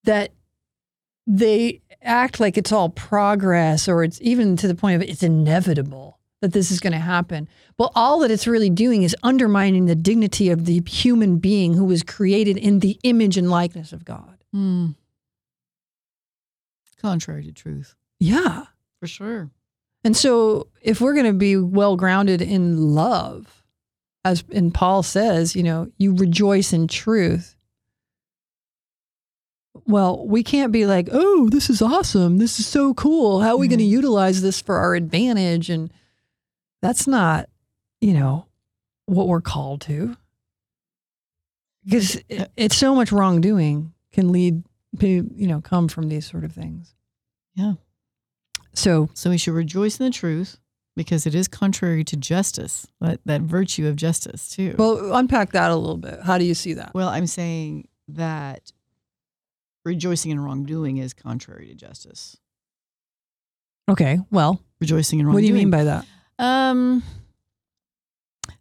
That 0.06 0.32
they 1.28 1.82
act 2.02 2.40
like 2.40 2.58
it's 2.58 2.72
all 2.72 2.90
progress 2.90 3.88
or 3.88 4.04
it's 4.04 4.20
even 4.22 4.56
to 4.58 4.68
the 4.68 4.76
point 4.76 4.96
of 5.02 5.08
it's 5.08 5.22
inevitable 5.24 6.18
that 6.42 6.54
this 6.54 6.72
is 6.72 6.80
going 6.80 6.94
to 6.94 7.00
happen. 7.00 7.48
Well, 7.78 7.92
all 7.94 8.20
that 8.20 8.32
it's 8.32 8.48
really 8.48 8.70
doing 8.70 9.04
is 9.04 9.16
undermining 9.24 9.86
the 9.86 9.96
dignity 9.96 10.50
of 10.50 10.66
the 10.66 10.82
human 10.88 11.38
being 11.38 11.74
who 11.74 11.86
was 11.86 12.04
created 12.04 12.58
in 12.58 12.80
the 12.80 13.00
image 13.04 13.38
and 13.38 13.50
likeness 13.50 13.92
of 13.94 14.06
God. 14.06 14.38
Hmm. 14.52 14.92
Contrary 17.02 17.44
to 17.44 17.52
truth, 17.52 17.96
Yeah. 18.20 18.66
For 19.00 19.08
sure. 19.08 19.50
And 20.04 20.16
so 20.16 20.68
if 20.82 21.02
we're 21.02 21.14
going 21.14 21.26
to 21.26 21.34
be 21.34 21.58
well 21.58 21.96
grounded 21.96 22.42
in 22.42 22.96
love, 22.96 23.64
as 24.24 24.44
and 24.52 24.74
Paul 24.74 25.04
says, 25.04 25.56
you 25.56 25.64
know, 25.64 25.92
you 25.98 26.16
rejoice 26.16 26.74
in 26.74 26.88
truth. 26.88 27.56
Well, 29.86 30.28
we 30.28 30.44
can't 30.44 30.72
be 30.72 30.86
like, 30.86 31.08
oh, 31.12 31.50
this 31.50 31.70
is 31.70 31.82
awesome. 31.82 32.38
This 32.38 32.60
is 32.60 32.68
so 32.68 32.94
cool. 32.94 33.42
How 33.42 33.52
are 33.52 33.58
we 33.58 33.68
going 33.68 33.80
to 33.80 33.86
mm-hmm. 33.86 33.92
utilize 33.92 34.42
this 34.42 34.60
for 34.60 34.78
our 34.78 34.96
advantage? 34.96 35.70
And 35.70 35.92
that's 36.82 37.08
not, 37.08 37.50
you 38.02 38.14
know, 38.14 38.48
what 39.06 39.28
we're 39.28 39.40
called 39.40 39.82
to. 39.82 40.18
Because 41.86 42.22
it, 42.28 42.52
it's 42.58 42.76
so 42.76 42.96
much 42.96 43.14
wrongdoing 43.14 43.94
can 44.12 44.32
lead 44.32 44.64
you 45.00 45.48
know, 45.48 45.62
come 45.62 45.88
from 45.88 46.10
these 46.10 46.26
sort 46.26 46.44
of 46.44 46.52
things. 46.52 46.96
Yeah. 47.56 47.74
So 48.78 49.10
So 49.14 49.30
we 49.32 49.38
should 49.38 49.54
rejoice 49.54 50.00
in 50.00 50.06
the 50.06 50.12
truth, 50.12 50.60
because 50.96 51.26
it 51.28 51.34
is 51.36 51.48
contrary 51.48 52.04
to 52.06 52.16
justice, 52.18 52.88
that, 53.02 53.20
that 53.26 53.42
virtue 53.42 53.88
of 53.88 53.96
justice, 53.96 54.50
too. 54.50 54.76
Well, 54.78 55.14
unpack 55.16 55.52
that 55.54 55.72
a 55.72 55.76
little 55.76 55.98
bit. 55.98 56.22
How 56.24 56.38
do 56.38 56.46
you 56.46 56.54
see 56.54 56.74
that? 56.74 56.94
Well, 56.94 57.10
I'm 57.10 57.28
saying 57.28 57.88
that 58.10 58.72
rejoicing 59.86 60.32
in 60.32 60.40
wrongdoing 60.40 60.98
is 60.98 61.14
contrary 61.14 61.68
to 61.68 61.74
justice. 61.76 62.38
Okay. 63.90 64.20
Well, 64.32 64.62
Rejoicing 64.82 65.20
in 65.20 65.26
wrongdoing. 65.26 65.44
what 65.44 65.48
do 65.48 65.48
you 65.48 65.54
mean 65.54 65.72
by 65.72 65.84
that? 65.86 66.06
Um, 66.40 67.04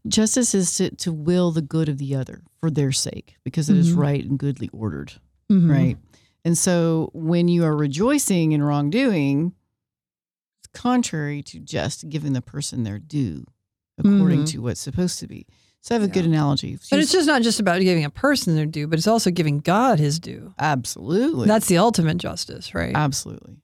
justice 0.06 0.54
is 0.54 0.74
to, 0.76 0.90
to 0.96 1.12
will 1.12 1.50
the 1.52 1.62
good 1.62 1.88
of 1.88 1.98
the 1.98 2.14
other 2.14 2.42
for 2.60 2.70
their 2.70 2.92
sake 2.92 3.36
because 3.44 3.68
it 3.68 3.76
is 3.76 3.94
Mhm. 3.94 3.98
right 3.98 4.24
and 4.24 4.38
goodly 4.38 4.70
ordered, 4.72 5.12
Mhm. 5.50 5.70
right? 5.70 5.98
And 6.44 6.56
so 6.56 7.10
when 7.12 7.48
you 7.48 7.64
are 7.64 7.76
rejoicing 7.76 8.52
in 8.52 8.62
wrongdoing, 8.62 9.52
contrary 10.76 11.42
to 11.44 11.58
just 11.58 12.08
giving 12.08 12.32
the 12.34 12.42
person 12.42 12.84
their 12.84 12.98
due 12.98 13.44
according 13.98 14.42
Mhm. 14.42 14.50
to 14.52 14.58
what's 14.58 14.80
supposed 14.80 15.18
to 15.20 15.26
be. 15.26 15.46
So 15.80 15.94
I 15.94 15.98
have 15.98 16.08
a 16.08 16.12
good 16.12 16.24
Yeah. 16.24 16.30
analogy. 16.32 16.78
But 16.90 16.98
it's 16.98 17.12
just 17.12 17.26
not 17.26 17.42
just 17.42 17.58
about 17.60 17.80
giving 17.80 18.04
a 18.04 18.10
person 18.10 18.54
their 18.56 18.66
due, 18.66 18.86
but 18.86 18.98
it's 18.98 19.06
also 19.08 19.30
giving 19.30 19.60
God 19.60 19.98
his 19.98 20.18
due. 20.18 20.52
absolutely 20.58 21.46
That's 21.46 21.66
the 21.68 21.78
ultimate 21.78 22.18
justice, 22.18 22.74
right? 22.74 22.94
absolutely 22.94 23.56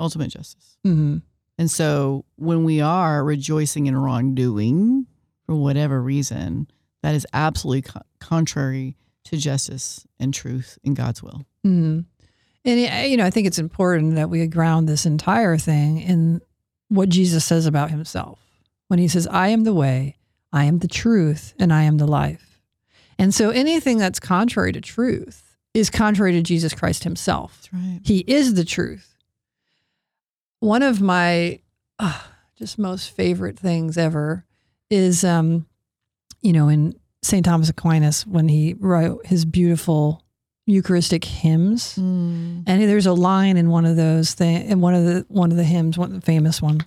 ultimate 0.00 0.28
justice. 0.30 0.76
hmm 0.82 1.18
And 1.58 1.70
so 1.70 2.24
when 2.36 2.64
we 2.64 2.80
are 2.80 3.24
rejoicing 3.24 3.86
in 3.86 3.96
wrongdoing 3.96 5.06
for 5.46 5.56
whatever 5.56 6.02
reason, 6.02 6.68
that 7.02 7.14
is 7.14 7.26
absolutely 7.32 7.82
co- 7.82 8.02
contrary 8.20 8.96
to 9.24 9.36
justice 9.36 10.06
and 10.18 10.32
truth 10.32 10.78
in 10.84 10.94
God's 10.94 11.22
will. 11.22 11.44
hmm 11.64 12.00
And 12.64 13.10
you 13.10 13.16
know, 13.16 13.24
I 13.26 13.30
think 13.30 13.46
it's 13.46 13.58
important 13.58 14.14
that 14.16 14.28
we 14.30 14.46
ground 14.46 14.88
this 14.88 15.06
entire 15.06 15.56
thing 15.58 16.00
in 16.00 16.40
what 16.88 17.08
Jesus 17.08 17.44
says 17.44 17.66
about 17.66 17.90
himself 17.90 18.38
when 18.88 18.98
he 18.98 19.08
says, 19.08 19.26
"I 19.28 19.48
am 19.48 19.64
the 19.64 19.74
way, 19.74 20.16
I 20.52 20.64
am 20.64 20.78
the 20.78 20.88
truth, 20.88 21.54
and 21.58 21.72
I 21.72 21.82
am 21.82 21.98
the 21.98 22.06
life." 22.06 22.60
And 23.18 23.34
so 23.34 23.50
anything 23.50 23.98
that's 23.98 24.20
contrary 24.20 24.72
to 24.72 24.80
truth 24.80 25.56
is 25.74 25.90
contrary 25.90 26.32
to 26.32 26.42
Jesus 26.42 26.74
Christ 26.74 27.04
himself. 27.04 27.68
That's 27.70 27.72
right. 27.72 28.00
He 28.04 28.20
is 28.26 28.54
the 28.54 28.64
truth. 28.64 29.14
One 30.60 30.82
of 30.82 31.00
my 31.00 31.60
uh, 31.98 32.20
just 32.56 32.78
most 32.78 33.10
favorite 33.10 33.58
things 33.58 33.98
ever 33.98 34.44
is, 34.90 35.24
um, 35.24 35.66
you 36.40 36.52
know, 36.52 36.68
in 36.68 36.94
St. 37.22 37.44
Thomas 37.44 37.68
Aquinas 37.68 38.26
when 38.26 38.48
he 38.48 38.74
wrote 38.74 39.26
his 39.26 39.44
beautiful 39.44 40.22
Eucharistic 40.66 41.24
hymns. 41.24 41.94
Mm. 41.94 42.64
And 42.66 42.82
there's 42.82 43.06
a 43.06 43.12
line 43.12 43.56
in 43.56 43.70
one 43.70 43.84
of 43.84 43.96
those 43.96 44.34
thing 44.34 44.68
in 44.68 44.80
one 44.80 44.94
of 44.94 45.04
the 45.04 45.24
one 45.28 45.50
of 45.52 45.56
the 45.56 45.64
hymns, 45.64 45.96
one 45.96 46.12
the 46.12 46.20
famous 46.20 46.60
one, 46.60 46.84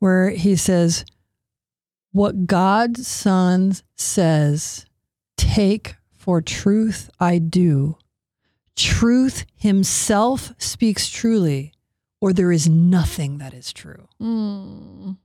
where 0.00 0.30
he 0.30 0.56
says, 0.56 1.04
"What 2.10 2.46
God's 2.46 3.06
Son 3.06 3.72
says, 3.94 4.84
take 5.36 5.94
for 6.10 6.42
truth 6.42 7.10
I 7.20 7.38
do. 7.38 7.96
Truth 8.74 9.44
Himself 9.54 10.52
speaks 10.58 11.08
truly, 11.08 11.72
or 12.20 12.32
there 12.32 12.50
is 12.50 12.68
nothing 12.68 13.38
that 13.38 13.54
is 13.54 13.72
true." 13.72 14.08
Mm. 14.20 15.16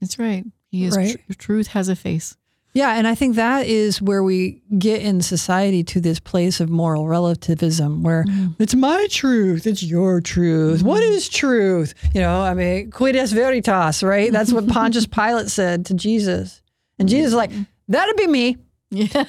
That's 0.00 0.18
right. 0.18 0.44
He 0.70 0.84
is 0.84 0.96
Right. 0.96 1.16
tr- 1.26 1.32
truth 1.38 1.68
has 1.68 1.88
a 1.88 1.96
face. 1.96 2.36
Yeah, 2.74 2.94
and 2.94 3.06
I 3.06 3.14
think 3.14 3.36
that 3.36 3.66
is 3.66 4.00
where 4.00 4.22
we 4.22 4.62
get 4.78 5.02
in 5.02 5.20
society 5.20 5.84
to 5.84 6.00
this 6.00 6.18
place 6.18 6.58
of 6.58 6.70
moral 6.70 7.06
relativism 7.06 8.02
where 8.02 8.24
mm-hmm. 8.24 8.62
it's 8.62 8.74
my 8.74 9.06
truth, 9.10 9.66
it's 9.66 9.82
your 9.82 10.22
truth. 10.22 10.82
What 10.82 11.02
mm-hmm. 11.02 11.12
is 11.12 11.28
truth? 11.28 11.94
You 12.14 12.22
know, 12.22 12.40
I 12.40 12.54
mean, 12.54 12.90
quid 12.90 13.14
est 13.14 13.34
veritas, 13.34 14.02
right? 14.02 14.32
That's 14.32 14.52
what 14.52 14.68
Pontius 14.72 15.06
Pilate 15.06 15.50
said 15.50 15.84
to 15.86 15.94
Jesus. 15.94 16.62
And 16.98 17.10
Jesus 17.10 17.28
is 17.28 17.34
like, 17.34 17.50
that'd 17.88 18.16
be 18.16 18.26
me. 18.26 18.56
Yeah. 18.90 19.24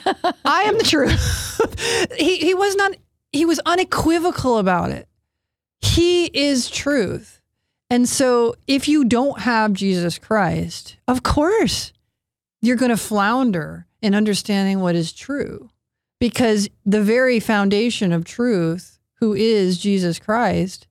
I 0.45 0.61
am 0.63 0.77
the 0.77 0.83
truth. 0.83 2.11
he 2.17 2.37
he 2.37 2.53
was 2.53 2.75
not 2.75 2.93
he 3.31 3.45
was 3.45 3.59
unequivocal 3.65 4.57
about 4.57 4.91
it. 4.91 5.07
He 5.81 6.25
is 6.25 6.69
truth. 6.69 7.41
And 7.89 8.07
so 8.07 8.55
if 8.67 8.87
you 8.87 9.05
don't 9.05 9.39
have 9.39 9.73
Jesus 9.73 10.17
Christ, 10.17 10.97
of 11.07 11.23
course 11.23 11.93
you're 12.63 12.77
going 12.77 12.89
to 12.89 12.97
flounder 12.97 13.85
in 14.01 14.15
understanding 14.15 14.79
what 14.79 14.95
is 14.95 15.11
true 15.11 15.69
because 16.17 16.69
the 16.85 17.03
very 17.03 17.41
foundation 17.41 18.13
of 18.13 18.23
truth, 18.23 18.99
who 19.15 19.33
is 19.33 19.77
Jesus 19.77 20.17
Christ, 20.17 20.87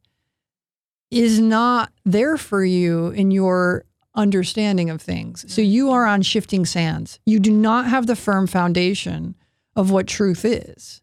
is 1.11 1.41
not 1.41 1.91
there 2.05 2.37
for 2.37 2.63
you 2.63 3.09
in 3.09 3.31
your 3.31 3.87
understanding 4.15 4.91
of 4.91 5.01
things. 5.01 5.47
So 5.49 5.63
you 5.63 5.91
are 5.91 6.05
on 6.05 6.21
shifting 6.21 6.67
sands. 6.67 7.19
You 7.25 7.41
do 7.41 7.51
not 7.51 7.87
have 7.87 8.07
the 8.07 8.17
firm 8.17 8.47
foundation 8.47 9.35
of 9.75 9.91
what 9.91 10.07
truth 10.07 10.45
is. 10.45 11.01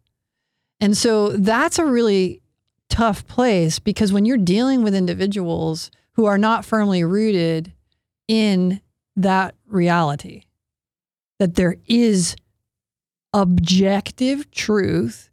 And 0.80 0.96
so 0.96 1.30
that's 1.30 1.80
a 1.80 1.86
really 1.86 2.44
tough 2.90 3.26
place 3.26 3.80
because 3.80 4.14
when 4.14 4.26
you're 4.26 4.38
dealing 4.38 4.84
with 4.84 4.94
individuals 4.94 5.90
who 6.14 6.26
are 6.26 6.38
not 6.38 6.64
firmly 6.64 7.04
rooted 7.04 7.74
in 8.28 8.82
that 9.16 9.56
reality, 9.66 10.44
that 11.40 11.56
there 11.56 11.78
is 11.88 12.36
objective 13.34 14.50
truth 14.52 15.30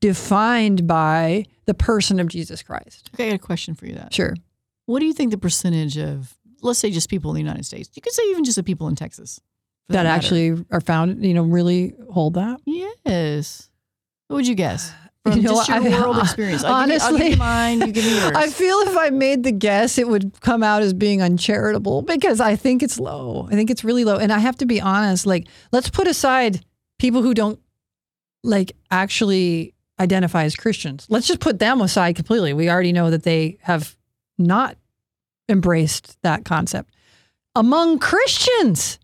defined 0.00 0.86
by 0.86 1.44
the 1.66 1.74
person 1.74 2.18
of 2.20 2.28
Jesus 2.28 2.62
Christ. 2.62 3.10
Okay, 3.14 3.26
I 3.26 3.30
got 3.30 3.36
a 3.36 3.38
question 3.38 3.74
for 3.74 3.86
you. 3.86 3.94
That 3.94 4.12
Sure. 4.14 4.34
what 4.86 5.00
do 5.00 5.06
you 5.06 5.12
think 5.12 5.30
the 5.30 5.38
percentage 5.38 5.98
of, 5.98 6.36
let's 6.62 6.78
say, 6.78 6.90
just 6.90 7.08
people 7.10 7.30
in 7.30 7.34
the 7.34 7.40
United 7.40 7.66
States? 7.66 7.90
You 7.94 8.02
could 8.02 8.12
say 8.12 8.22
even 8.30 8.44
just 8.44 8.56
the 8.56 8.62
people 8.62 8.88
in 8.88 8.96
Texas 8.96 9.40
for 9.86 9.92
That 9.94 10.06
actually 10.06 10.64
are 10.70 10.80
found, 10.80 11.24
you 11.24 11.34
know, 11.34 11.42
really 11.42 11.94
hold 12.10 12.34
that. 12.34 12.60
Yes. 12.64 13.68
What 14.28 14.36
would 14.36 14.46
you 14.48 14.54
guess? 14.54 14.92
From 15.32 15.40
You 15.40 15.48
um, 15.50 15.54
know 15.54 15.60
just 15.64 15.68
your 15.68 15.76
I- 15.78 16.00
world 16.00 16.18
experience. 16.18 16.64
I'll 16.64 16.86
give 16.86 16.92
you- 16.94 16.98
give 16.98 17.08
honestly, 17.08 17.30
you 17.30 17.36
mine. 17.36 17.80
You 17.80 17.92
give 17.92 18.04
me 18.04 18.16
yours. 18.20 18.32
I 18.34 18.48
feel 18.48 18.78
if 18.80 18.96
I 18.96 19.10
made 19.10 19.42
the 19.44 19.52
guess, 19.52 19.98
it 19.98 20.08
would 20.08 20.40
come 20.40 20.62
out 20.62 20.82
as 20.82 20.92
being 20.92 21.22
uncharitable 21.22 22.02
because 22.02 22.40
I 22.40 22.56
think 22.56 22.82
it's 22.82 22.98
low. 22.98 23.46
I 23.50 23.54
think 23.54 23.70
it's 23.70 23.84
really 23.84 24.04
low. 24.04 24.16
And 24.16 24.32
I 24.32 24.38
have 24.38 24.56
to 24.58 24.66
be 24.66 24.80
honest, 24.80 25.26
like, 25.26 25.46
let's 25.72 25.90
put 25.90 26.06
aside 26.06 26.64
people 26.98 27.22
who 27.22 27.34
don't 27.34 27.58
like 28.42 28.72
actually 28.90 29.74
identify 29.98 30.44
as 30.44 30.56
Christians. 30.56 31.06
Let's 31.10 31.26
just 31.26 31.40
put 31.40 31.58
them 31.58 31.80
aside 31.82 32.16
completely. 32.16 32.52
We 32.54 32.70
already 32.70 32.92
know 32.92 33.10
that 33.10 33.22
they 33.22 33.58
have 33.62 33.96
not 34.38 34.76
embraced 35.48 36.16
that 36.22 36.44
concept. 36.44 36.90
Among 37.54 37.98
Christians, 37.98 38.98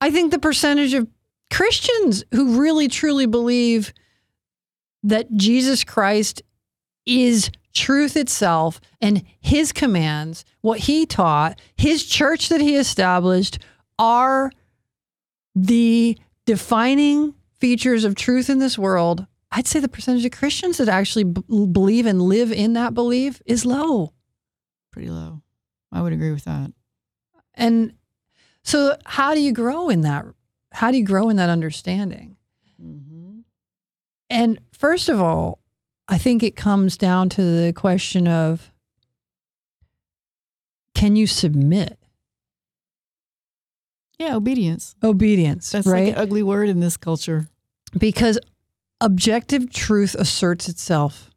I 0.00 0.10
think 0.10 0.30
the 0.30 0.38
percentage 0.38 0.94
of 0.94 1.08
Christians 1.50 2.22
who 2.32 2.60
really 2.60 2.86
truly 2.86 3.26
believe 3.26 3.92
that 5.02 5.34
Jesus 5.36 5.84
Christ 5.84 6.42
is 7.06 7.50
truth 7.72 8.16
itself 8.16 8.80
and 9.00 9.22
his 9.40 9.72
commands, 9.72 10.44
what 10.60 10.80
he 10.80 11.06
taught, 11.06 11.60
his 11.76 12.04
church 12.04 12.48
that 12.48 12.60
he 12.60 12.76
established 12.76 13.58
are 13.98 14.50
the 15.54 16.18
defining 16.46 17.34
features 17.52 18.04
of 18.04 18.14
truth 18.14 18.50
in 18.50 18.58
this 18.58 18.78
world. 18.78 19.26
I'd 19.52 19.66
say 19.66 19.80
the 19.80 19.88
percentage 19.88 20.24
of 20.24 20.32
Christians 20.32 20.78
that 20.78 20.88
actually 20.88 21.24
b- 21.24 21.42
believe 21.48 22.06
and 22.06 22.22
live 22.22 22.52
in 22.52 22.74
that 22.74 22.94
belief 22.94 23.42
is 23.44 23.66
low. 23.66 24.12
Pretty 24.92 25.10
low. 25.10 25.42
I 25.92 26.02
would 26.02 26.12
agree 26.12 26.30
with 26.30 26.44
that. 26.44 26.72
And 27.54 27.94
so 28.62 28.96
how 29.04 29.34
do 29.34 29.40
you 29.40 29.52
grow 29.52 29.88
in 29.88 30.02
that? 30.02 30.24
How 30.72 30.90
do 30.90 30.98
you 30.98 31.04
grow 31.04 31.28
in 31.30 31.36
that 31.36 31.50
understanding? 31.50 32.36
Mm-hmm. 32.80 33.40
And 34.30 34.60
first 34.80 35.10
of 35.10 35.20
all, 35.20 35.60
I 36.08 36.18
think 36.18 36.42
it 36.42 36.56
comes 36.56 36.96
down 36.96 37.28
to 37.30 37.42
the 37.42 37.72
question 37.72 38.26
of 38.26 38.72
can 40.94 41.14
you 41.14 41.26
submit? 41.26 41.98
Yeah, 44.18 44.36
obedience. 44.36 44.96
Obedience, 45.02 45.70
That's 45.70 45.86
right? 45.86 46.06
like 46.06 46.14
an 46.14 46.20
ugly 46.20 46.42
word 46.42 46.68
in 46.68 46.80
this 46.80 46.96
culture. 46.96 47.48
because 47.96 48.38
objective 49.00 49.72
truth 49.72 50.14
asserts 50.14 50.68
itself. 50.68 51.30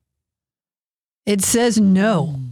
It 1.26 1.42
says 1.42 1.80
no. 1.80 2.36
Mm. 2.38 2.50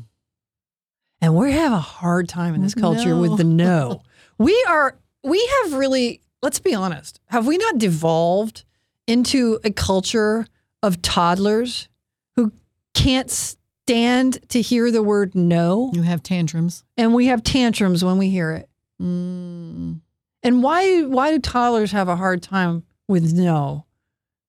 And 1.20 1.36
we 1.36 1.52
have 1.52 1.74
a 1.74 1.80
hard 1.80 2.30
time 2.30 2.56
in 2.56 2.62
this 2.62 2.74
culture 2.74 3.16
with 3.16 3.38
the 3.38 3.44
no. 3.44 4.04
we 4.38 4.66
are, 4.70 4.96
we 5.24 5.46
have 5.64 5.74
really, 5.74 6.22
let's 6.42 6.60
be 6.60 6.74
honest, 6.74 7.20
have 7.26 7.46
we 7.46 7.58
not 7.58 7.78
devolved 7.78 8.64
into 9.06 9.60
a 9.64 9.72
culture 9.72 10.48
of 10.84 11.02
toddlers 11.02 11.88
who 12.36 12.52
can't 12.94 13.30
stand 13.30 14.40
to 14.50 14.62
hear 14.62 14.92
the 14.92 15.04
word 15.04 15.36
no? 15.36 15.92
You 15.94 16.02
have 16.04 16.24
tantrums. 16.24 16.84
And 16.98 17.14
we 17.14 17.28
have 17.28 17.44
tantrums 17.44 18.04
when 18.04 18.18
we 18.18 18.30
hear 18.30 18.52
it. 18.52 18.70
Mm. 19.02 20.02
And 20.44 20.64
why, 20.64 21.04
why 21.04 21.32
do 21.32 21.40
toddlers 21.40 21.92
have 21.92 22.08
a 22.08 22.16
hard 22.16 22.42
time 22.42 22.84
with 23.08 23.34
no? 23.34 23.86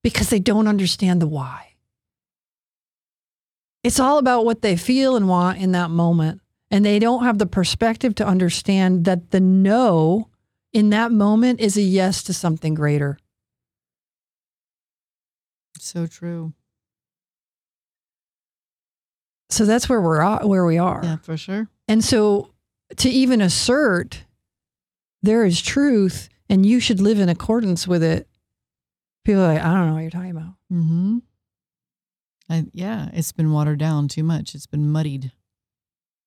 Because 0.01 0.29
they 0.29 0.39
don't 0.39 0.67
understand 0.67 1.21
the 1.21 1.27
why. 1.27 1.75
It's 3.83 3.99
all 3.99 4.17
about 4.17 4.45
what 4.45 4.61
they 4.61 4.77
feel 4.77 5.15
and 5.15 5.27
want 5.27 5.59
in 5.59 5.73
that 5.73 5.89
moment. 5.89 6.41
and 6.71 6.83
they 6.83 6.97
don't 6.97 7.23
have 7.23 7.37
the 7.37 7.45
perspective 7.45 8.15
to 8.15 8.25
understand 8.25 9.05
that 9.05 9.29
the 9.29 9.39
no 9.39 10.29
in 10.71 10.89
that 10.89 11.11
moment 11.11 11.59
is 11.59 11.77
a 11.77 11.81
yes 11.83 12.23
to 12.23 12.33
something 12.33 12.73
greater. 12.73 13.19
So 15.83 16.07
true. 16.07 16.53
So 19.49 19.65
that's 19.65 19.89
where 19.89 20.01
we're 20.01 20.21
at, 20.21 20.47
where 20.47 20.65
we 20.65 20.77
are. 20.77 21.01
Yeah, 21.03 21.17
for 21.17 21.35
sure. 21.35 21.67
And 21.87 22.03
so 22.03 22.53
to 22.95 23.09
even 23.09 23.41
assert 23.41 24.23
there 25.21 25.43
is 25.45 25.61
truth 25.61 26.29
and 26.49 26.65
you 26.65 26.79
should 26.79 27.01
live 27.01 27.19
in 27.19 27.27
accordance 27.27 27.85
with 27.85 28.01
it, 28.01 28.29
people 29.25 29.41
are 29.43 29.53
like, 29.53 29.61
I 29.61 29.73
don't 29.73 29.87
know 29.87 29.93
what 29.93 30.01
you're 30.01 30.09
talking 30.09 30.31
about. 30.31 30.53
Mm-hmm. 30.71 31.17
I, 32.49 32.65
yeah, 32.71 33.09
it's 33.13 33.33
been 33.33 33.51
watered 33.51 33.79
down 33.79 34.07
too 34.07 34.23
much. 34.23 34.55
It's 34.55 34.65
been 34.65 34.89
muddied 34.89 35.33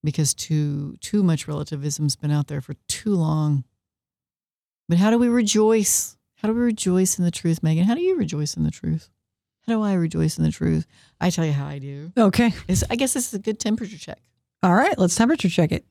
because 0.04 0.34
too 0.34 0.96
too 1.00 1.22
much 1.22 1.48
relativism's 1.48 2.14
been 2.14 2.30
out 2.30 2.48
there 2.48 2.60
for 2.60 2.74
too 2.88 3.14
long. 3.14 3.64
But 4.88 4.98
how 4.98 5.10
do 5.10 5.18
we 5.18 5.28
rejoice? 5.28 6.16
How 6.36 6.48
do 6.48 6.54
we 6.54 6.60
rejoice 6.60 7.18
in 7.18 7.24
the 7.24 7.30
truth, 7.30 7.62
Megan? 7.62 7.84
How 7.84 7.94
do 7.94 8.02
you 8.02 8.16
rejoice 8.16 8.54
in 8.54 8.62
the 8.62 8.70
truth? 8.70 9.08
How 9.66 9.74
do 9.74 9.82
I 9.82 9.94
rejoice 9.94 10.38
in 10.38 10.44
the 10.44 10.52
truth? 10.52 10.86
I 11.20 11.30
tell 11.30 11.44
you 11.44 11.52
how 11.52 11.66
I 11.66 11.78
do. 11.78 12.12
Okay. 12.16 12.52
It's, 12.68 12.84
I 12.88 12.94
guess 12.96 13.14
this 13.14 13.28
is 13.28 13.34
a 13.34 13.38
good 13.38 13.58
temperature 13.58 13.98
check. 13.98 14.18
All 14.62 14.74
right, 14.74 14.96
let's 14.98 15.14
temperature 15.16 15.48
check 15.48 15.72
it. 15.72 15.84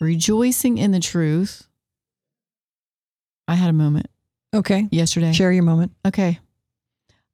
Rejoicing 0.00 0.78
in 0.78 0.92
the 0.92 1.00
truth. 1.00 1.66
I 3.46 3.54
had 3.54 3.68
a 3.70 3.74
moment 3.74 4.06
Okay. 4.54 4.88
yesterday. 4.90 5.32
Share 5.32 5.52
your 5.52 5.62
moment. 5.62 5.92
Okay. 6.06 6.38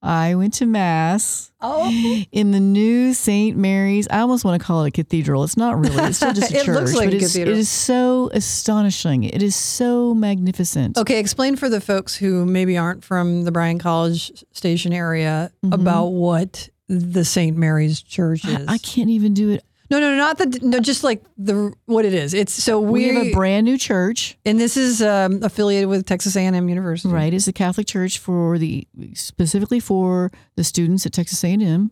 I 0.03 0.35
went 0.37 0.55
to 0.55 0.67
mass 0.67 1.51
Oh. 1.61 1.91
in 2.31 2.51
the 2.53 2.61
new 2.61 3.13
St. 3.15 3.57
Mary's. 3.57 4.07
I 4.11 4.21
almost 4.21 4.45
want 4.45 4.61
to 4.61 4.65
call 4.65 4.85
it 4.85 4.89
a 4.89 4.91
cathedral. 4.91 5.43
It's 5.43 5.57
not 5.57 5.79
really. 5.79 5.97
It's 6.05 6.19
still 6.19 6.33
just 6.33 6.53
a 6.53 6.59
It 6.59 6.65
church. 6.65 6.77
looks 6.77 6.95
like 6.95 7.09
but 7.09 7.15
a 7.15 7.19
cathedral. 7.19 7.55
It 7.57 7.59
is 7.59 7.69
so 7.69 8.31
astonishing. 8.33 9.25
It 9.25 9.43
is 9.43 9.57
so 9.57 10.15
magnificent. 10.15 10.97
Okay, 10.99 11.19
explain 11.19 11.57
for 11.57 11.69
the 11.69 11.81
folks 11.81 12.15
who 12.15 12.45
maybe 12.47 12.77
aren't 12.77 13.03
from 13.05 13.45
the 13.45 13.51
Bryan 13.53 13.79
College 13.79 14.45
Station 14.53 14.93
area 14.93 15.51
Mhm. 15.65 15.73
about 15.75 16.09
what 16.13 16.69
the 16.89 17.25
St. 17.25 17.57
Mary's 17.57 18.01
Church 18.01 18.45
I, 18.45 18.61
is. 18.61 18.69
I 18.69 18.79
can't 18.79 19.11
even 19.11 19.35
do 19.35 19.51
it. 19.51 19.65
No, 19.91 20.01
no, 20.01 20.17
not 20.17 20.39
the 20.39 20.59
no, 20.63 20.81
just 20.81 21.05
like 21.05 21.23
the 21.37 21.73
what 21.87 22.05
it 22.05 22.15
is. 22.15 22.35
It's 22.35 22.53
so 22.53 22.81
We, 22.81 23.09
we, 23.11 23.15
have 23.15 23.27
a 23.27 23.33
brand 23.33 23.65
new 23.65 23.79
church, 23.79 24.39
and 24.45 24.59
this 24.59 24.77
is 24.77 25.03
um, 25.03 25.43
affiliated 25.43 25.89
with 25.89 26.07
Texas 26.07 26.37
A&M 26.37 26.69
University. 26.69 27.13
right? 27.13 27.33
It's 27.33 27.49
a 27.49 27.53
Catholic 27.53 27.87
church 27.87 28.19
for 28.19 28.59
the 28.59 28.87
specifically 29.15 29.81
for 29.81 30.31
the 30.57 30.65
students 30.65 31.07
at 31.07 31.13
Texas 31.13 31.43
A&M. 31.45 31.91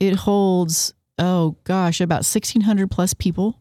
It 0.00 0.16
holds 0.16 0.94
oh 1.18 1.56
gosh, 1.64 2.00
about 2.00 2.24
sixteen 2.24 2.62
hundred 2.62 2.90
plus 2.90 3.14
people. 3.14 3.60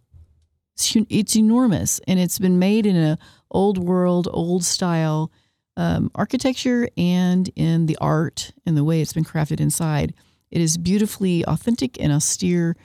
It's, 0.76 0.96
it's 1.10 1.36
enormous, 1.36 2.00
and 2.08 2.20
it's 2.20 2.40
been 2.40 2.60
made 2.60 2.86
in 2.86 2.96
a 2.96 3.18
old 3.50 3.78
world, 3.78 4.28
old 4.32 4.64
style 4.64 5.32
um, 5.78 6.12
architecture 6.16 6.90
and 6.98 7.50
in 7.56 7.86
the 7.86 7.98
art 8.02 8.52
and 8.66 8.76
the 8.76 8.84
way 8.84 9.02
it's 9.02 9.14
been 9.14 9.24
crafted 9.24 9.60
inside. 9.60 10.14
It 10.52 10.62
is 10.62 10.78
beautifully 10.78 11.46
authentic 11.46 12.02
and 12.02 12.12
austere, 12.12 12.76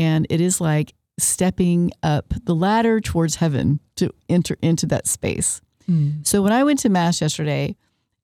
and 0.00 0.26
it 0.30 0.40
is 0.40 0.62
like 0.62 0.94
stepping 1.18 1.90
up 2.02 2.32
the 2.44 2.54
ladder 2.54 3.00
towards 3.00 3.36
heaven 3.36 3.80
to 3.96 4.10
enter 4.30 4.56
into 4.62 4.86
that 4.86 5.06
space. 5.06 5.60
Mm. 5.88 6.26
So 6.26 6.40
when 6.40 6.52
I 6.52 6.64
went 6.64 6.78
to 6.80 6.88
mass 6.88 7.20
yesterday, 7.20 7.76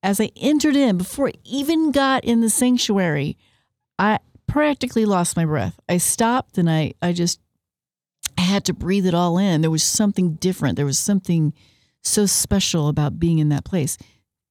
as 0.02 0.18
I 0.18 0.30
entered 0.36 0.74
in, 0.74 0.96
before 0.96 1.28
I 1.28 1.32
even 1.44 1.92
got 1.92 2.24
in 2.24 2.40
the 2.40 2.48
sanctuary, 2.48 3.36
I 3.98 4.20
practically 4.46 5.04
lost 5.04 5.36
my 5.36 5.44
breath. 5.44 5.78
I 5.86 5.98
stopped 5.98 6.56
and 6.56 6.70
I, 6.70 6.94
I 7.02 7.12
just 7.12 7.40
I 8.38 8.42
had 8.42 8.64
to 8.64 8.72
breathe 8.72 9.06
it 9.06 9.14
all 9.14 9.36
in. 9.36 9.60
There 9.60 9.70
was 9.70 9.82
something 9.82 10.34
different. 10.36 10.76
There 10.76 10.86
was 10.86 10.98
something 10.98 11.52
so 12.02 12.24
special 12.24 12.88
about 12.88 13.18
being 13.18 13.38
in 13.38 13.50
that 13.50 13.64
place. 13.64 13.98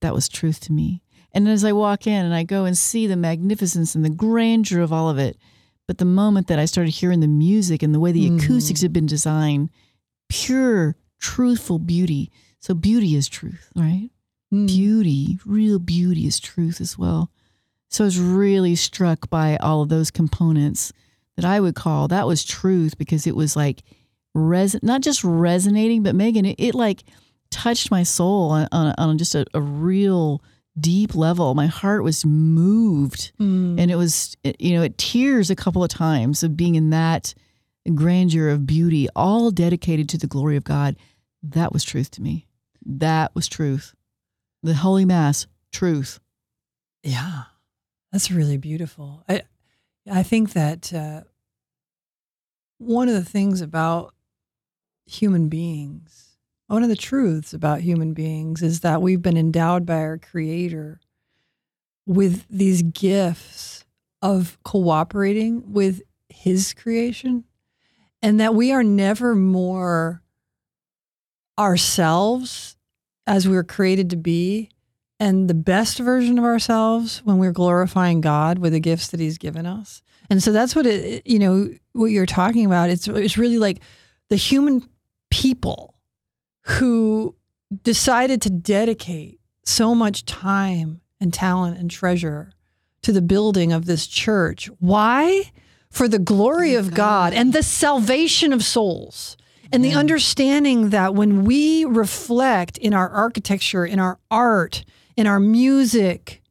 That 0.01 0.13
was 0.13 0.29
truth 0.29 0.59
to 0.61 0.71
me. 0.71 1.01
And 1.31 1.47
as 1.47 1.65
I 1.65 1.71
walk 1.71 2.05
in 2.05 2.23
and 2.23 2.35
I 2.35 2.43
go 2.43 2.65
and 2.65 2.77
see 2.77 3.07
the 3.07 3.15
magnificence 3.15 3.95
and 3.95 4.05
the 4.05 4.09
grandeur 4.09 4.81
of 4.81 4.93
all 4.93 5.09
of 5.09 5.17
it, 5.17 5.37
but 5.87 5.97
the 5.99 6.05
moment 6.05 6.47
that 6.47 6.59
I 6.59 6.65
started 6.65 6.91
hearing 6.91 7.19
the 7.19 7.27
music 7.27 7.83
and 7.83 7.93
the 7.93 7.99
way 7.99 8.11
the 8.11 8.29
Mhm. 8.29 8.43
acoustics 8.43 8.81
had 8.81 8.93
been 8.93 9.05
designed, 9.05 9.69
pure, 10.29 10.95
truthful 11.19 11.79
beauty. 11.79 12.31
So 12.59 12.73
beauty 12.73 13.15
is 13.15 13.27
truth, 13.27 13.69
right? 13.75 14.09
Mm. 14.53 14.67
Beauty, 14.67 15.39
real 15.45 15.79
beauty 15.79 16.25
is 16.25 16.39
truth 16.39 16.81
as 16.81 16.97
well. 16.97 17.31
So 17.89 18.03
I 18.03 18.07
was 18.07 18.19
really 18.19 18.75
struck 18.75 19.29
by 19.29 19.57
all 19.57 19.81
of 19.81 19.89
those 19.89 20.11
components 20.11 20.91
that 21.35 21.45
I 21.45 21.59
would 21.59 21.75
call 21.75 22.07
that 22.07 22.27
was 22.27 22.43
truth 22.43 22.97
because 22.97 23.27
it 23.27 23.35
was 23.35 23.55
like 23.55 23.83
res 24.33 24.75
not 24.81 25.01
just 25.01 25.23
resonating, 25.23 26.03
but 26.03 26.15
Megan, 26.15 26.45
it, 26.45 26.55
it 26.57 26.75
like 26.75 27.03
touched 27.51 27.91
my 27.91 28.03
soul 28.03 28.49
on, 28.51 28.67
on, 28.71 28.93
on 28.97 29.17
just 29.17 29.35
a, 29.35 29.45
a 29.53 29.61
real 29.61 30.41
deep 30.79 31.15
level. 31.15 31.53
My 31.55 31.67
heart 31.67 32.03
was 32.03 32.25
moved 32.25 33.31
Mm. 33.39 33.79
and 33.79 33.89
it 33.91 33.95
was 33.95 34.35
you 34.59 34.75
know 34.75 34.83
it 34.83 34.97
tears 34.97 35.49
a 35.49 35.55
couple 35.55 35.83
of 35.83 35.89
times 35.89 36.43
of 36.43 36.55
being 36.57 36.75
in 36.75 36.89
that 36.89 37.33
grandeur 37.93 38.49
of 38.49 38.65
beauty 38.65 39.07
all 39.15 39.51
dedicated 39.51 40.09
to 40.09 40.17
the 40.17 40.27
glory 40.27 40.57
of 40.57 40.63
god 40.63 40.95
that 41.43 41.71
was 41.71 41.83
truth 41.83 42.09
to 42.11 42.21
me 42.21 42.47
that 42.85 43.33
was 43.35 43.47
truth 43.47 43.93
the 44.63 44.73
holy 44.73 45.05
mass 45.05 45.45
truth 45.71 46.19
Yeah, 47.03 47.43
that's 48.11 48.31
really 48.31 48.57
beautiful. 48.57 49.23
I 49.29 49.43
I 50.11 50.23
think 50.23 50.53
that 50.53 50.91
uh, 50.93 51.21
one 52.79 53.07
of 53.07 53.13
the 53.15 53.23
things 53.23 53.61
about 53.61 54.13
human 55.05 55.49
beings, 55.49 56.24
one 56.67 56.83
of 56.83 56.89
the 56.89 56.95
truths 56.95 57.53
about 57.53 57.81
human 57.81 58.13
beings, 58.13 58.61
is 58.61 58.81
that 58.81 59.01
we've 59.01 59.21
been 59.21 59.37
endowed 59.37 59.85
by 59.85 59.97
our 59.97 60.17
Creator 60.17 60.99
with 62.05 62.45
these 62.49 62.83
gifts 62.83 63.85
of 64.21 64.57
cooperating 64.63 65.73
with 65.73 66.01
His 66.29 66.73
creation, 66.73 67.43
and 68.21 68.39
that 68.39 68.55
we 68.55 68.71
are 68.71 68.83
never 68.83 69.35
more 69.35 70.21
ourselves 71.57 72.75
as 73.27 73.47
we 73.47 73.55
were 73.55 73.63
created 73.63 74.09
to 74.09 74.15
be 74.15 74.69
and 75.19 75.49
the 75.49 75.53
best 75.53 75.97
version 75.99 76.37
of 76.37 76.43
ourselves 76.43 77.21
when 77.23 77.37
we're 77.37 77.51
glorifying 77.51 78.21
God 78.21 78.59
with 78.59 78.73
the 78.73 78.79
gifts 78.79 79.07
that 79.09 79.19
He's 79.19 79.37
given 79.37 79.65
us. 79.65 80.01
And 80.29 80.43
so 80.43 80.51
that's 80.51 80.75
what 80.75 80.85
it, 80.85 81.25
you 81.25 81.39
know, 81.39 81.69
what 81.93 82.07
you're 82.07 82.25
talking 82.25 82.65
about. 82.65 82.89
It's 82.89 83.07
it's 83.07 83.37
really 83.37 83.57
like 83.57 83.81
the 84.29 84.35
human 84.35 84.87
people 85.29 85.94
who 86.65 87.35
decided 87.83 88.41
to 88.41 88.49
dedicate 88.49 89.39
so 89.63 89.95
much 89.95 90.25
time 90.25 91.01
and 91.19 91.33
talent 91.33 91.77
and 91.77 91.89
treasure 91.89 92.51
to 93.01 93.11
the 93.11 93.21
building 93.21 93.71
of 93.71 93.85
this 93.85 94.07
church. 94.07 94.67
Why? 94.79 95.51
For 95.89 96.07
the 96.07 96.19
glory 96.19 96.75
of 96.75 96.93
God 96.93 97.33
and 97.33 97.53
the 97.53 97.63
salvation 97.63 98.51
of 98.51 98.63
souls. 98.63 99.37
And 99.71 99.83
the 99.83 99.93
understanding 99.93 100.91
that 100.91 101.15
when 101.15 101.43
we 101.43 101.85
reflect 101.85 102.77
in 102.77 102.93
our 102.93 103.09
architecture, 103.09 103.85
in 103.85 103.99
our 103.99 104.19
art, 104.31 104.85
in 105.17 105.27
our 105.27 105.39
music, 105.39 106.41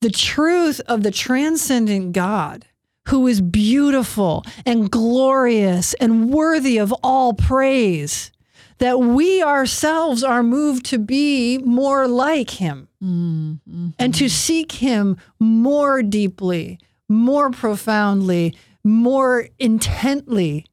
the 0.00 0.10
truth 0.10 0.80
of 0.86 1.02
the 1.02 1.10
transcendent 1.10 2.12
God 2.12 2.66
who 3.08 3.26
is 3.26 3.40
beautiful 3.40 4.44
and 4.64 4.90
glorious 4.90 5.94
and 5.94 6.30
worthy 6.30 6.78
of 6.78 6.92
all 7.02 7.34
praise, 7.34 8.32
that 8.78 9.00
we 9.00 9.42
ourselves 9.42 10.22
are 10.22 10.42
moved 10.42 10.84
to 10.86 10.98
be 10.98 11.58
more 11.58 12.06
like 12.06 12.50
him 12.50 12.88
mm, 13.02 13.58
mm. 13.68 13.94
and 13.98 14.14
to 14.14 14.28
seek 14.28 14.72
him 14.72 15.16
more 15.38 16.02
deeply, 16.02 16.78
more 17.08 17.50
profoundly, 17.50 18.54
more 18.84 19.48
intently. 19.58 20.66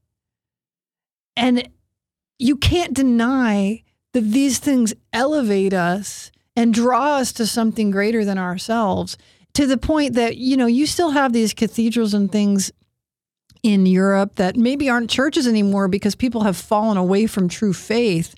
And 1.36 1.70
you 2.38 2.58
can't 2.58 2.94
deny 2.94 3.84
that 4.14 4.22
these 4.22 4.60
things 4.60 4.94
elevate 5.12 5.74
us 5.74 6.32
and 6.56 6.74
draw 6.74 7.16
us 7.16 7.32
to 7.34 7.48
something 7.48 7.90
greater 7.90 8.24
than 8.24 8.38
ourselves 8.38 9.18
to 9.54 9.66
the 9.66 9.78
point 9.78 10.14
that, 10.14 10.38
you 10.38 10.58
know, 10.58 10.66
you 10.66 10.86
still 10.86 11.12
have 11.12 11.34
these 11.34 11.54
cathedrals 11.54 12.14
and 12.14 12.32
things 12.32 12.72
in 13.64 13.86
Europe 13.86 14.36
that 14.36 14.58
maybe 14.58 14.90
aren't 14.90 15.10
churches 15.10 15.48
anymore 15.48 15.88
because 15.88 16.16
people 16.16 16.44
have 16.44 16.58
fallen 16.58 16.98
away 16.98 17.26
from 17.26 17.48
true 17.48 17.74
faith. 17.74 18.36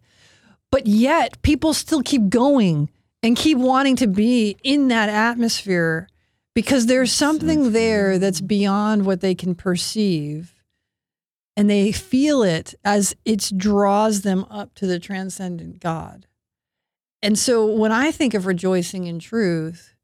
But 0.72 0.86
yet 0.86 1.42
people 1.42 1.74
still 1.74 2.04
keep 2.04 2.30
going 2.30 2.90
and 3.24 3.36
keep 3.36 3.58
wanting 3.58 3.96
to 3.98 4.08
be 4.08 4.56
in 4.64 4.88
that 4.90 5.10
atmosphere 5.10 6.08
because 6.54 6.86
there's 6.86 7.12
something 7.12 7.72
there 7.72 8.20
that's 8.20 8.42
beyond 8.42 9.06
what 9.06 9.22
they 9.22 9.36
can 9.36 9.56
perceive. 9.56 10.54
And 11.58 11.70
they 11.70 11.92
feel 11.92 12.44
it 12.44 12.76
as 12.84 13.16
it 13.26 13.52
draws 13.56 14.22
them 14.22 14.46
up 14.50 14.76
to 14.76 14.86
the 14.86 15.00
transcendent 15.00 15.80
God. 15.80 16.28
And 17.22 17.40
so 17.40 17.66
when 17.66 17.92
I 17.92 18.12
think 18.12 18.34
of 18.34 18.46
rejoicing 18.46 19.06
in 19.06 19.20
truth, 19.20 19.96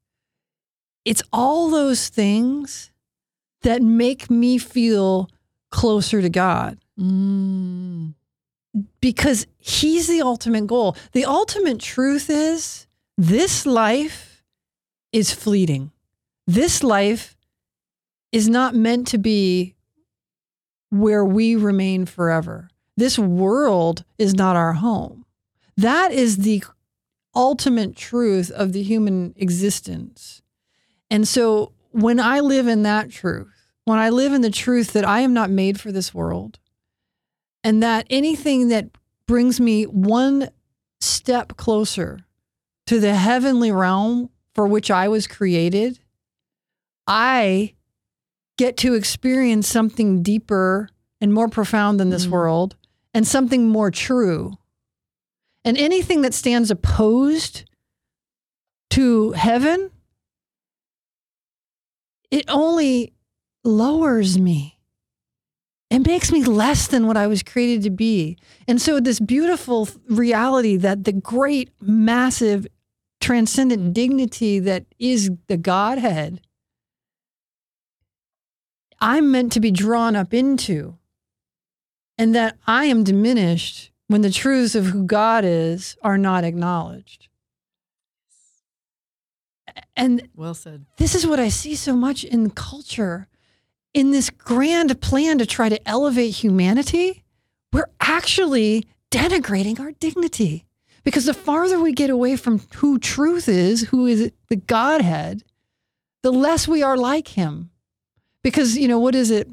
it's 1.04 1.22
all 1.32 1.70
those 1.70 2.08
things 2.08 2.91
that 3.62 3.82
make 3.82 4.30
me 4.30 4.58
feel 4.58 5.28
closer 5.70 6.20
to 6.20 6.28
God 6.28 6.78
Mm. 6.98 8.14
because 9.00 9.46
he's 9.58 10.08
the 10.08 10.20
ultimate 10.22 10.66
goal. 10.66 10.96
The 11.12 11.24
ultimate 11.24 11.78
truth 11.80 12.28
is 12.28 12.86
this 13.16 13.64
life 13.64 14.42
is 15.12 15.32
fleeting. 15.32 15.90
This 16.46 16.82
life 16.82 17.36
is 18.30 18.48
not 18.48 18.74
meant 18.74 19.06
to 19.08 19.18
be 19.18 19.74
where 20.90 21.24
we 21.24 21.56
remain 21.56 22.04
forever. 22.04 22.68
This 22.96 23.18
world 23.18 24.04
is 24.18 24.34
not 24.34 24.56
our 24.56 24.74
home. 24.74 25.24
That 25.76 26.12
is 26.12 26.38
the 26.38 26.62
ultimate 27.34 27.96
truth 27.96 28.50
of 28.50 28.72
the 28.74 28.82
human 28.82 29.32
existence. 29.36 30.42
And 31.10 31.26
so 31.26 31.72
when 31.92 32.18
I 32.20 32.40
live 32.40 32.66
in 32.68 32.82
that 32.82 33.10
truth, 33.10 33.48
when 33.84 33.98
I 33.98 34.10
live 34.10 34.32
in 34.32 34.40
the 34.40 34.50
truth 34.50 34.92
that 34.92 35.06
I 35.06 35.20
am 35.20 35.32
not 35.32 35.50
made 35.50 35.80
for 35.80 35.92
this 35.92 36.12
world, 36.12 36.58
and 37.64 37.82
that 37.82 38.06
anything 38.10 38.68
that 38.68 38.88
brings 39.26 39.60
me 39.60 39.84
one 39.84 40.50
step 41.00 41.56
closer 41.56 42.20
to 42.86 42.98
the 43.00 43.14
heavenly 43.14 43.70
realm 43.70 44.30
for 44.54 44.66
which 44.66 44.90
I 44.90 45.08
was 45.08 45.26
created, 45.26 46.00
I 47.06 47.74
get 48.58 48.76
to 48.78 48.94
experience 48.94 49.68
something 49.68 50.22
deeper 50.22 50.88
and 51.20 51.32
more 51.32 51.48
profound 51.48 51.98
than 52.00 52.10
this 52.10 52.26
Mm. 52.26 52.30
world 52.30 52.76
and 53.14 53.26
something 53.26 53.68
more 53.68 53.90
true. 53.90 54.58
And 55.64 55.78
anything 55.78 56.22
that 56.22 56.34
stands 56.34 56.70
opposed 56.70 57.64
to 58.90 59.30
heaven, 59.32 59.91
it 62.32 62.46
only 62.48 63.12
lowers 63.62 64.38
me. 64.38 64.80
It 65.90 66.06
makes 66.06 66.32
me 66.32 66.42
less 66.42 66.86
than 66.86 67.06
what 67.06 67.18
I 67.18 67.26
was 67.26 67.42
created 67.42 67.82
to 67.82 67.90
be. 67.90 68.38
And 68.66 68.80
so, 68.80 68.98
this 68.98 69.20
beautiful 69.20 69.86
reality 70.08 70.76
that 70.78 71.04
the 71.04 71.12
great, 71.12 71.70
massive, 71.80 72.66
transcendent 73.20 73.92
dignity 73.92 74.58
that 74.60 74.86
is 74.98 75.30
the 75.48 75.58
Godhead, 75.58 76.40
I'm 78.98 79.30
meant 79.30 79.52
to 79.52 79.60
be 79.60 79.70
drawn 79.70 80.16
up 80.16 80.32
into, 80.32 80.96
and 82.16 82.34
that 82.34 82.56
I 82.66 82.86
am 82.86 83.04
diminished 83.04 83.92
when 84.06 84.22
the 84.22 84.30
truths 84.30 84.74
of 84.74 84.86
who 84.86 85.04
God 85.04 85.44
is 85.44 85.98
are 86.02 86.18
not 86.18 86.44
acknowledged. 86.44 87.28
And 89.96 90.28
Well 90.34 90.54
said. 90.54 90.86
this 90.96 91.14
is 91.14 91.26
what 91.26 91.40
I 91.40 91.48
see 91.48 91.74
so 91.74 91.94
much 91.94 92.24
in 92.24 92.50
culture. 92.50 93.28
In 93.94 94.10
this 94.10 94.30
grand 94.30 95.00
plan 95.00 95.38
to 95.38 95.46
try 95.46 95.68
to 95.68 95.88
elevate 95.88 96.34
humanity, 96.34 97.24
we're 97.72 97.90
actually 98.00 98.86
denigrating 99.10 99.78
our 99.78 99.92
dignity. 99.92 100.64
Because 101.04 101.26
the 101.26 101.34
farther 101.34 101.80
we 101.80 101.92
get 101.92 102.10
away 102.10 102.36
from 102.36 102.60
who 102.76 102.98
truth 102.98 103.48
is, 103.48 103.88
who 103.88 104.06
is 104.06 104.30
the 104.48 104.56
Godhead, 104.56 105.42
the 106.22 106.32
less 106.32 106.68
we 106.68 106.82
are 106.82 106.96
like 106.96 107.28
him. 107.28 107.70
Because, 108.42 108.78
you 108.78 108.88
know, 108.88 108.98
what 108.98 109.14
is 109.14 109.30
it? 109.30 109.48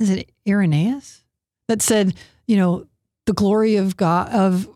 Is 0.00 0.10
it 0.10 0.30
Irenaeus 0.46 1.24
that 1.66 1.82
said, 1.82 2.14
you 2.46 2.56
know, 2.56 2.86
the 3.26 3.32
glory 3.32 3.76
of 3.76 3.96
God 3.96 4.32
of 4.32 4.68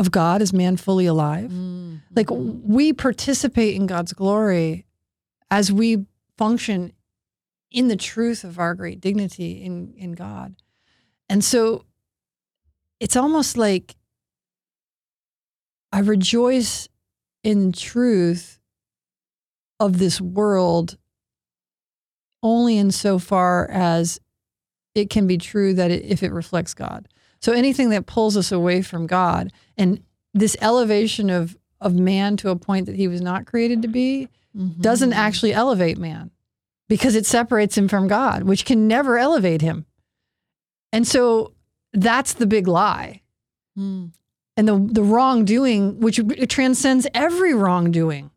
of 0.00 0.10
God 0.10 0.40
is 0.40 0.54
man 0.54 0.78
fully 0.78 1.04
alive? 1.04 1.50
Mm. 1.50 2.00
Like 2.16 2.28
we 2.30 2.94
participate 2.94 3.76
in 3.76 3.86
God's 3.86 4.14
glory 4.14 4.86
as 5.50 5.70
we 5.70 6.06
function 6.38 6.92
in 7.70 7.88
the 7.88 7.96
truth 7.96 8.42
of 8.42 8.58
our 8.58 8.74
great 8.74 8.98
dignity 8.98 9.62
in, 9.62 9.92
in 9.98 10.12
God. 10.12 10.56
And 11.28 11.44
so 11.44 11.84
it's 12.98 13.14
almost 13.14 13.58
like 13.58 13.94
I 15.92 16.00
rejoice 16.00 16.88
in 17.44 17.70
truth 17.70 18.58
of 19.78 19.98
this 19.98 20.18
world 20.18 20.96
only 22.42 22.78
insofar 22.78 23.68
as 23.70 24.18
it 24.94 25.10
can 25.10 25.26
be 25.26 25.36
true 25.36 25.74
that 25.74 25.90
it, 25.90 26.06
if 26.06 26.22
it 26.22 26.32
reflects 26.32 26.72
God. 26.72 27.06
So 27.40 27.52
anything 27.52 27.90
that 27.90 28.06
pulls 28.06 28.36
us 28.36 28.52
away 28.52 28.82
from 28.82 29.06
God 29.06 29.52
and 29.76 30.02
this 30.34 30.56
elevation 30.60 31.30
of 31.30 31.56
of 31.80 31.94
man 31.94 32.36
to 32.36 32.50
a 32.50 32.56
point 32.56 32.84
that 32.84 32.96
he 32.96 33.08
was 33.08 33.22
not 33.22 33.46
created 33.46 33.80
to 33.82 33.88
be 33.88 34.28
doesn't 34.80 35.12
Mhm. 35.12 35.16
actually 35.16 35.52
elevate 35.54 35.96
man 35.96 36.30
because 36.88 37.14
it 37.14 37.24
separates 37.24 37.78
him 37.78 37.88
from 37.88 38.06
God, 38.06 38.42
which 38.42 38.66
can 38.66 38.86
never 38.86 39.16
elevate 39.16 39.62
him. 39.62 39.86
And 40.92 41.06
so 41.08 41.54
that's 41.94 42.34
the 42.34 42.46
big 42.46 42.68
lie. 42.68 43.22
Mm. 43.78 44.10
And 44.58 44.68
the 44.68 44.76
the 44.92 45.02
wrongdoing, 45.02 46.00
which 46.00 46.20
transcends 46.48 47.06
every 47.14 47.54
wrongdoing. 47.54 48.30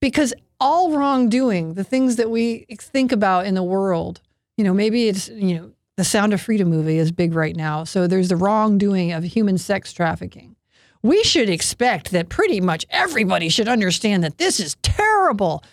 Because 0.00 0.34
all 0.60 0.92
wrongdoing, 0.92 1.74
the 1.74 1.84
things 1.84 2.16
that 2.16 2.30
we 2.30 2.66
think 2.78 3.10
about 3.12 3.46
in 3.46 3.54
the 3.54 3.62
world, 3.62 4.20
you 4.56 4.64
know, 4.64 4.74
maybe 4.74 5.08
it's, 5.08 5.28
you 5.28 5.54
know, 5.56 5.70
the 5.98 6.04
Sound 6.04 6.32
of 6.32 6.40
Freedom 6.40 6.68
movie 6.68 6.96
is 6.96 7.10
big 7.10 7.34
right 7.34 7.56
now. 7.56 7.82
So 7.82 8.06
there's 8.06 8.28
the 8.28 8.36
wrongdoing 8.36 9.10
of 9.10 9.24
human 9.24 9.58
sex 9.58 9.92
trafficking. 9.92 10.54
We 11.02 11.24
should 11.24 11.50
expect 11.50 12.12
that 12.12 12.28
pretty 12.28 12.60
much 12.60 12.86
everybody 12.88 13.48
should 13.48 13.66
understand 13.66 14.22
that 14.22 14.38
this 14.38 14.60
is 14.60 14.76
terrible. 14.82 15.64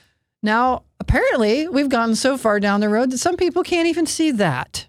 Now, 0.42 0.82
apparently, 1.00 1.68
we've 1.68 1.90
gotten 1.90 2.16
so 2.16 2.38
far 2.38 2.60
down 2.60 2.80
the 2.80 2.90
road 2.90 3.12
that 3.12 3.20
some 3.20 3.38
people 3.38 3.62
can't 3.62 3.88
even 3.88 4.08
see 4.08 4.32
that. 4.32 4.88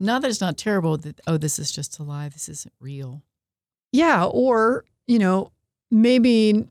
Now 0.00 0.18
that 0.18 0.28
it's 0.28 0.40
not 0.40 0.58
terrible. 0.58 0.96
That 0.96 1.20
oh, 1.28 1.36
this 1.36 1.60
is 1.60 1.70
just 1.70 2.00
a 2.00 2.02
lie. 2.02 2.28
This 2.28 2.48
isn't 2.48 2.74
real. 2.80 3.22
Yeah, 3.92 4.24
or, 4.24 4.84
you 5.06 5.20
know, 5.20 5.52
maybe, 5.92 6.66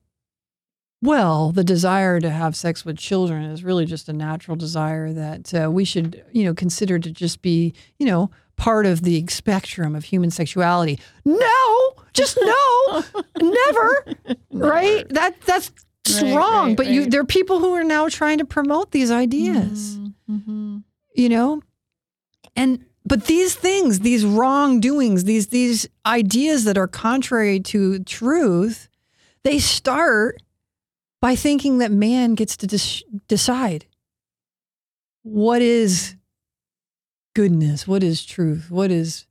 well, 1.02 1.52
the 1.52 1.64
desire 1.64 2.20
to 2.20 2.30
have 2.30 2.56
sex 2.56 2.84
with 2.84 2.98
children 2.98 3.44
is 3.44 3.64
really 3.64 3.86
just 3.86 4.10
a 4.10 4.14
natural 4.14 4.58
desire 4.58 5.14
that 5.14 5.54
uh, 5.54 5.72
we 5.72 5.86
should, 5.86 6.24
you 6.32 6.44
know, 6.44 6.54
consider 6.54 7.00
to 7.00 7.12
just 7.12 7.42
be, 7.42 7.74
you 7.98 8.06
know, 8.06 8.30
part 8.58 8.86
of 8.86 9.04
the 9.04 9.26
spectrum 9.28 9.96
of 9.96 10.04
human 10.04 10.30
sexuality. 10.32 11.00
No, 11.24 11.92
just 12.14 12.38
no, 12.42 13.04
never, 13.42 14.06
right? 14.52 15.08
That 15.10 15.40
that's 15.46 15.72
Right, 16.24 16.36
wrong. 16.36 16.68
right, 16.70 16.78
but 16.78 16.88
you, 16.88 17.06
there 17.06 17.22
are 17.22 17.26
people 17.26 17.60
who 17.60 17.74
are 17.76 17.84
now 17.84 18.10
trying 18.10 18.40
to 18.40 18.46
promote 18.46 18.92
these 18.92 19.12
ideas 19.12 20.00
Mm-hmm. 20.30 20.78
you 21.16 21.28
know 21.30 21.62
and 22.56 22.86
but 23.06 23.26
these 23.26 23.54
things 23.56 24.00
these 24.00 24.24
wrongdoings 24.26 25.24
these 25.26 25.48
these 25.48 25.88
ideas 26.06 26.64
that 26.66 26.78
are 26.78 26.88
contrary 26.88 27.60
to 27.60 28.00
truth 28.06 28.90
they 29.44 29.58
start 29.60 30.42
by 31.22 31.36
thinking 31.36 31.80
that 31.80 31.92
man 31.92 32.36
gets 32.36 32.56
to 32.58 32.68
dis- 32.68 33.04
decide 33.28 33.86
what 35.24 35.62
is 35.62 36.16
goodness 37.36 37.88
what 37.88 38.04
is 38.04 38.26
truth 38.26 38.72
what 38.72 38.90
is 38.92 39.26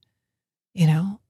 you 0.75 0.87
know 0.87 1.21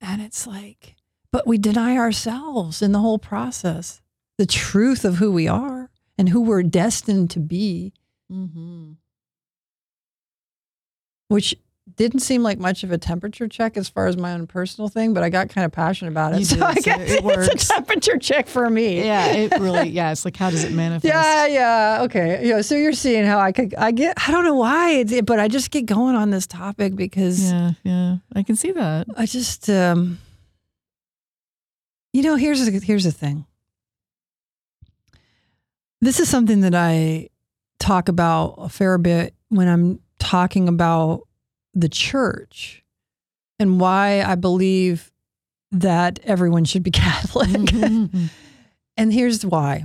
and 0.00 0.20
it's 0.20 0.46
like 0.46 0.94
but 1.32 1.46
we 1.46 1.56
deny 1.58 1.96
ourselves 1.96 2.82
in 2.82 2.92
the 2.92 2.98
whole 3.00 3.18
process 3.18 4.00
the 4.38 4.46
truth 4.46 5.04
of 5.04 5.16
who 5.16 5.32
we 5.32 5.48
are 5.48 5.90
and 6.16 6.28
who 6.28 6.40
we're 6.40 6.62
destined 6.62 7.30
to 7.30 7.40
be 7.40 7.92
Mm-hmm. 8.30 8.92
which 11.28 11.54
didn't 11.98 12.20
seem 12.20 12.44
like 12.44 12.58
much 12.58 12.84
of 12.84 12.92
a 12.92 12.96
temperature 12.96 13.48
check 13.48 13.76
as 13.76 13.88
far 13.88 14.06
as 14.06 14.16
my 14.16 14.32
own 14.32 14.46
personal 14.46 14.88
thing, 14.88 15.12
but 15.12 15.24
I 15.24 15.28
got 15.28 15.50
kind 15.50 15.64
of 15.64 15.72
passionate 15.72 16.12
about 16.12 16.32
it. 16.32 16.38
You 16.38 16.44
so 16.44 16.54
did, 16.54 16.62
I 16.62 16.74
so 16.74 16.80
guess 16.80 17.10
it 17.10 17.24
it's 17.24 17.64
a 17.70 17.74
temperature 17.74 18.16
check 18.16 18.46
for 18.46 18.70
me. 18.70 19.04
Yeah, 19.04 19.32
it 19.32 19.58
really. 19.58 19.88
Yeah, 19.88 20.12
it's 20.12 20.24
like 20.24 20.36
how 20.36 20.48
does 20.48 20.64
it 20.64 20.72
manifest? 20.72 21.12
Yeah, 21.12 21.46
yeah, 21.46 22.02
okay. 22.04 22.46
Yeah, 22.48 22.62
so 22.62 22.76
you're 22.76 22.92
seeing 22.92 23.26
how 23.26 23.40
I 23.40 23.52
could, 23.52 23.74
I 23.74 23.90
get, 23.90 24.16
I 24.26 24.30
don't 24.30 24.44
know 24.44 24.54
why, 24.54 24.92
it's, 24.92 25.20
but 25.22 25.38
I 25.38 25.48
just 25.48 25.70
get 25.70 25.86
going 25.86 26.14
on 26.14 26.30
this 26.30 26.46
topic 26.46 26.96
because 26.96 27.52
yeah, 27.52 27.72
yeah. 27.82 28.16
I 28.32 28.42
can 28.44 28.56
see 28.56 28.72
that. 28.72 29.08
I 29.16 29.26
just, 29.26 29.68
um, 29.68 30.18
you 32.12 32.22
know, 32.22 32.36
here's 32.36 32.64
the, 32.64 32.78
here's 32.78 33.04
the 33.04 33.12
thing. 33.12 33.44
This 36.00 36.20
is 36.20 36.28
something 36.28 36.60
that 36.60 36.76
I 36.76 37.28
talk 37.80 38.08
about 38.08 38.54
a 38.58 38.68
fair 38.68 38.98
bit 38.98 39.34
when 39.48 39.66
I'm 39.66 40.00
talking 40.20 40.68
about 40.68 41.27
the 41.80 41.88
church 41.88 42.82
and 43.58 43.80
why 43.80 44.22
I 44.22 44.34
believe 44.34 45.10
that 45.70 46.18
everyone 46.24 46.64
should 46.64 46.82
be 46.82 46.90
Catholic. 46.92 47.48
Mhm. 47.48 48.30
and 48.96 49.12
here's 49.12 49.44
why. 49.44 49.84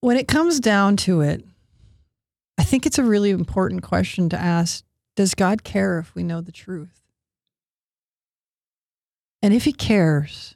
When 0.00 0.16
it 0.16 0.28
comes 0.28 0.60
down 0.60 0.96
to 0.98 1.20
it, 1.20 1.44
I 2.58 2.62
think 2.64 2.86
it's 2.86 2.98
a 2.98 3.02
really 3.04 3.30
important 3.30 3.82
question 3.82 4.28
to 4.30 4.38
ask 4.40 4.84
Does 5.16 5.34
God 5.34 5.64
care 5.64 5.98
if 5.98 6.14
we 6.14 6.22
know 6.22 6.40
the 6.40 6.52
truth? 6.52 7.02
And 9.42 9.52
if 9.52 9.64
He 9.64 9.72
cares, 9.72 10.54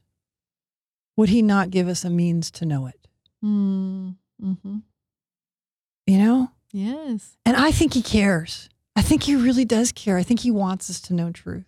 would 1.17 1.29
He 1.29 1.43
not 1.43 1.71
give 1.71 1.89
us 1.89 2.05
a 2.05 2.11
means 2.11 2.51
to 2.53 2.67
know 2.67 2.87
it? 2.87 3.09
Mm, 3.45 4.17
hmm 4.41 4.79
You 6.07 6.19
know? 6.19 6.51
Yes. 6.73 7.37
And 7.45 7.57
I 7.57 7.73
think 7.73 7.95
he 7.95 8.03
cares. 8.03 8.69
I 9.01 9.03
think 9.03 9.23
he 9.23 9.35
really 9.35 9.65
does 9.65 9.93
care. 9.93 10.19
I 10.19 10.23
think 10.23 10.41
he 10.41 10.51
wants 10.51 10.91
us 10.91 11.01
to 11.01 11.15
know 11.15 11.33
truth. 11.33 11.65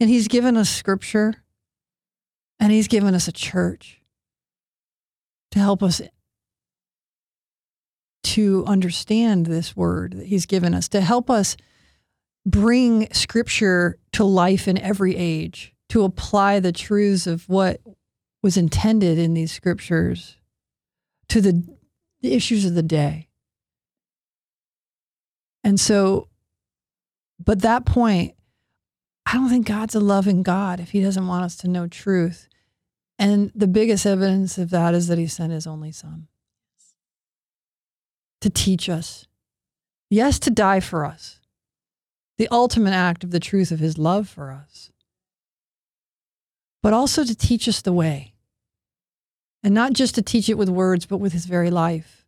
And 0.00 0.08
he's 0.08 0.28
given 0.28 0.56
us 0.56 0.70
scripture 0.70 1.34
and 2.58 2.72
he's 2.72 2.88
given 2.88 3.14
us 3.14 3.28
a 3.28 3.32
church 3.32 4.00
to 5.50 5.58
help 5.58 5.82
us 5.82 6.00
to 8.22 8.64
understand 8.66 9.44
this 9.44 9.76
word 9.76 10.14
that 10.14 10.28
he's 10.28 10.46
given 10.46 10.72
us, 10.72 10.88
to 10.88 11.02
help 11.02 11.28
us 11.28 11.54
bring 12.46 13.12
scripture 13.12 13.98
to 14.12 14.24
life 14.24 14.66
in 14.66 14.78
every 14.78 15.16
age, 15.16 15.74
to 15.90 16.02
apply 16.02 16.60
the 16.60 16.72
truths 16.72 17.26
of 17.26 17.46
what 17.46 17.82
was 18.42 18.56
intended 18.56 19.18
in 19.18 19.34
these 19.34 19.52
scriptures 19.52 20.38
to 21.28 21.42
the, 21.42 21.62
the 22.22 22.32
issues 22.32 22.64
of 22.64 22.72
the 22.72 22.82
day. 22.82 23.28
And 25.62 25.78
so, 25.78 26.27
but 27.38 27.62
that 27.62 27.86
point, 27.86 28.34
I 29.26 29.34
don't 29.34 29.48
think 29.48 29.66
God's 29.66 29.94
a 29.94 30.00
loving 30.00 30.42
God 30.42 30.80
if 30.80 30.90
he 30.90 31.00
doesn't 31.00 31.26
want 31.26 31.44
us 31.44 31.56
to 31.58 31.68
know 31.68 31.86
truth. 31.86 32.48
And 33.18 33.50
the 33.54 33.66
biggest 33.66 34.06
evidence 34.06 34.58
of 34.58 34.70
that 34.70 34.94
is 34.94 35.08
that 35.08 35.18
he 35.18 35.26
sent 35.26 35.52
his 35.52 35.66
only 35.66 35.92
son 35.92 36.28
to 38.40 38.48
teach 38.50 38.88
us. 38.88 39.26
Yes, 40.10 40.38
to 40.40 40.50
die 40.50 40.80
for 40.80 41.04
us. 41.04 41.40
The 42.38 42.48
ultimate 42.50 42.92
act 42.92 43.24
of 43.24 43.30
the 43.30 43.40
truth 43.40 43.72
of 43.72 43.80
his 43.80 43.98
love 43.98 44.28
for 44.28 44.52
us. 44.52 44.90
But 46.82 46.92
also 46.92 47.24
to 47.24 47.34
teach 47.34 47.68
us 47.68 47.82
the 47.82 47.92
way. 47.92 48.34
And 49.64 49.74
not 49.74 49.92
just 49.92 50.14
to 50.14 50.22
teach 50.22 50.48
it 50.48 50.56
with 50.56 50.68
words, 50.68 51.04
but 51.04 51.18
with 51.18 51.32
his 51.32 51.46
very 51.46 51.70
life. 51.70 52.24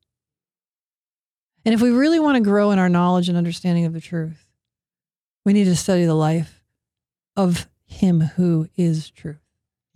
And 1.65 1.73
if 1.73 1.81
we 1.81 1.91
really 1.91 2.19
want 2.19 2.37
to 2.37 2.43
grow 2.43 2.73
in 2.73 2.79
our 2.79 2.89
knowledge 2.89 3.29
and 3.29 3.39
understanding 3.39 3.85
of 3.85 3.93
the 3.93 4.01
truth, 4.01 4.50
we 5.45 5.53
need 5.53 5.65
to 5.65 5.77
study 5.77 6.05
the 6.05 6.15
life 6.15 6.63
of 7.37 7.69
him 7.87 8.21
who 8.21 8.69
is 8.77 9.11
truth. 9.11 9.41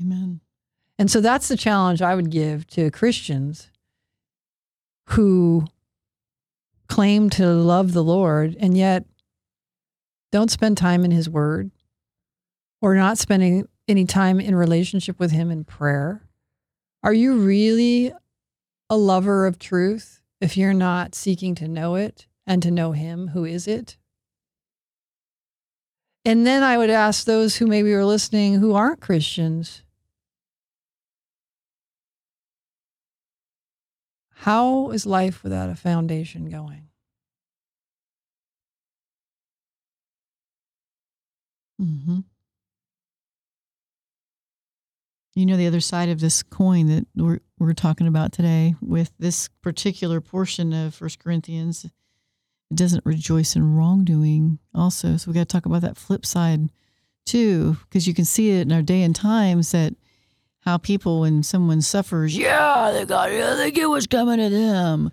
Amen. 0.00 0.40
And 0.98 1.10
so 1.10 1.20
that's 1.20 1.48
the 1.48 1.56
challenge 1.56 2.02
I 2.02 2.14
would 2.14 2.30
give 2.30 2.66
to 2.68 2.90
Christians 2.90 3.70
who 5.10 5.66
claim 6.88 7.30
to 7.30 7.46
love 7.46 7.92
the 7.92 8.04
Lord 8.04 8.56
and 8.58 8.76
yet 8.76 9.04
don't 10.32 10.50
spend 10.50 10.76
time 10.76 11.04
in 11.04 11.10
his 11.10 11.28
word 11.28 11.70
or 12.80 12.94
not 12.94 13.18
spending 13.18 13.68
any 13.88 14.04
time 14.04 14.40
in 14.40 14.54
relationship 14.54 15.18
with 15.18 15.30
him 15.30 15.50
in 15.50 15.64
prayer. 15.64 16.22
Are 17.02 17.12
you 17.12 17.36
really 17.36 18.12
a 18.88 18.96
lover 18.96 19.46
of 19.46 19.58
truth 19.58 20.20
if 20.40 20.56
you're 20.56 20.74
not 20.74 21.14
seeking 21.14 21.54
to 21.56 21.68
know 21.68 21.94
it 21.94 22.26
and 22.46 22.62
to 22.62 22.70
know 22.70 22.92
him 22.92 23.28
who 23.28 23.44
is 23.44 23.66
it? 23.66 23.96
And 26.24 26.46
then 26.46 26.62
I 26.62 26.78
would 26.78 26.90
ask 26.90 27.24
those 27.24 27.56
who 27.56 27.66
maybe 27.66 27.92
are 27.92 28.04
listening 28.04 28.54
who 28.54 28.74
aren't 28.74 29.00
Christians 29.00 29.82
How 34.44 34.90
is 34.90 35.06
life 35.06 35.42
without 35.42 35.70
a 35.70 35.74
foundation 35.74 36.50
going? 36.50 36.88
Mm-hmm. 41.80 42.18
You 45.34 45.46
know, 45.46 45.56
the 45.56 45.66
other 45.66 45.80
side 45.80 46.10
of 46.10 46.20
this 46.20 46.42
coin 46.42 46.88
that 46.88 47.06
we're, 47.16 47.40
we're 47.58 47.72
talking 47.72 48.06
about 48.06 48.32
today 48.32 48.74
with 48.82 49.12
this 49.18 49.48
particular 49.62 50.20
portion 50.20 50.74
of 50.74 50.94
First 50.94 51.20
Corinthians, 51.20 51.86
doesn't 52.76 53.04
rejoice 53.06 53.56
in 53.56 53.74
wrongdoing 53.76 54.58
also. 54.74 55.16
So 55.16 55.30
we 55.30 55.34
got 55.34 55.40
to 55.48 55.52
talk 55.52 55.66
about 55.66 55.82
that 55.82 55.96
flip 55.96 56.24
side 56.26 56.70
too, 57.26 57.76
because 57.88 58.06
you 58.06 58.14
can 58.14 58.24
see 58.24 58.50
it 58.50 58.62
in 58.62 58.72
our 58.72 58.82
day 58.82 59.02
and 59.02 59.14
times 59.16 59.72
that 59.72 59.94
how 60.60 60.78
people, 60.78 61.20
when 61.20 61.42
someone 61.42 61.82
suffers, 61.82 62.36
yeah, 62.36 62.90
they 62.92 63.04
got 63.04 63.30
it, 63.30 63.56
they 63.56 63.70
get 63.70 63.88
what's 63.88 64.06
coming 64.06 64.38
to 64.38 64.48
them. 64.48 65.10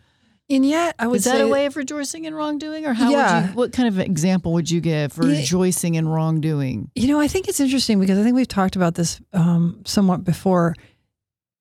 And 0.50 0.66
yet, 0.66 0.96
I 1.00 1.08
would 1.08 1.18
Is 1.18 1.24
that 1.24 1.36
say 1.38 1.42
a 1.42 1.48
way 1.48 1.66
of 1.66 1.78
rejoicing 1.78 2.26
in 2.26 2.34
wrongdoing, 2.36 2.86
or 2.86 2.94
how 2.94 3.06
would 3.06 3.12
Yeah. 3.18 3.48
you? 3.48 3.54
What 3.54 3.72
kind 3.72 3.88
of 3.88 4.00
example 4.00 4.52
would 4.54 4.70
you 4.70 4.82
give 4.82 5.14
for 5.14 5.24
rejoicing 5.26 5.96
in 5.96 6.08
wrongdoing? 6.10 6.92
You 6.96 7.08
know, 7.08 7.22
I 7.22 7.30
think 7.30 7.48
it's 7.48 7.62
interesting 7.62 8.00
because 8.02 8.18
I 8.20 8.24
think 8.24 8.36
we've 8.36 8.48
talked 8.48 8.76
about 8.76 8.96
this 8.96 9.22
um, 9.32 9.82
somewhat 9.86 10.26
before. 10.26 10.76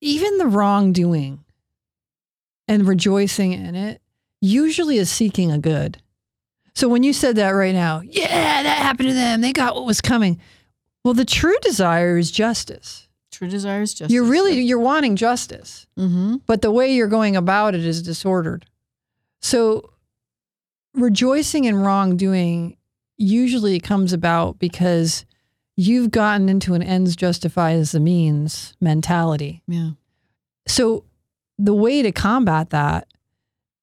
Even 0.01 0.39
the 0.39 0.47
wrongdoing 0.47 1.45
and 2.67 2.87
rejoicing 2.89 3.53
in 3.53 3.75
it 3.77 4.01
usually 4.41 4.97
is 4.99 5.11
seeking 5.11 5.51
a 5.51 5.59
good. 5.59 5.99
So 6.75 6.89
when 6.89 7.03
you 7.03 7.13
said 7.13 7.37
that 7.37 7.51
right 7.51 7.75
now, 7.75 8.01
yeah, 8.05 8.63
that 8.63 8.79
happened 8.79 9.09
to 9.09 9.15
them. 9.15 9.41
They 9.41 9.53
got 9.53 9.75
what 9.75 9.85
was 9.87 10.01
coming. 10.01 10.41
Well, 11.05 11.15
the 11.15 11.25
true 11.25 11.57
desire 11.63 12.17
is 12.19 12.31
justice. 12.31 13.09
True 13.33 13.49
desires, 13.49 13.93
justice. 13.95 14.13
You're 14.13 14.25
really 14.25 14.61
you're 14.61 14.79
wanting 14.79 15.17
justice, 15.17 15.87
Mm-hmm. 15.99 16.37
but 16.47 16.63
the 16.63 16.71
way 16.71 16.93
you're 16.95 17.09
going 17.09 17.37
about 17.37 17.75
it 17.75 17.85
is 17.85 18.03
disordered. 18.03 18.67
So 19.41 19.91
rejoicing 20.95 21.65
in 21.65 21.77
wrongdoing 21.77 22.77
usually 23.17 23.79
comes 23.81 24.13
about 24.13 24.59
because 24.59 25.25
you've 25.77 26.11
gotten 26.11 26.49
into 26.49 26.75
an 26.75 26.83
ends 26.83 27.17
justifies 27.17 27.93
the 27.93 28.01
means 28.01 28.75
mentality. 28.81 29.63
Yeah. 29.67 29.91
So 30.67 31.05
the 31.59 31.75
way 31.75 32.03
to 32.03 32.13
combat 32.13 32.71
that 32.71 33.07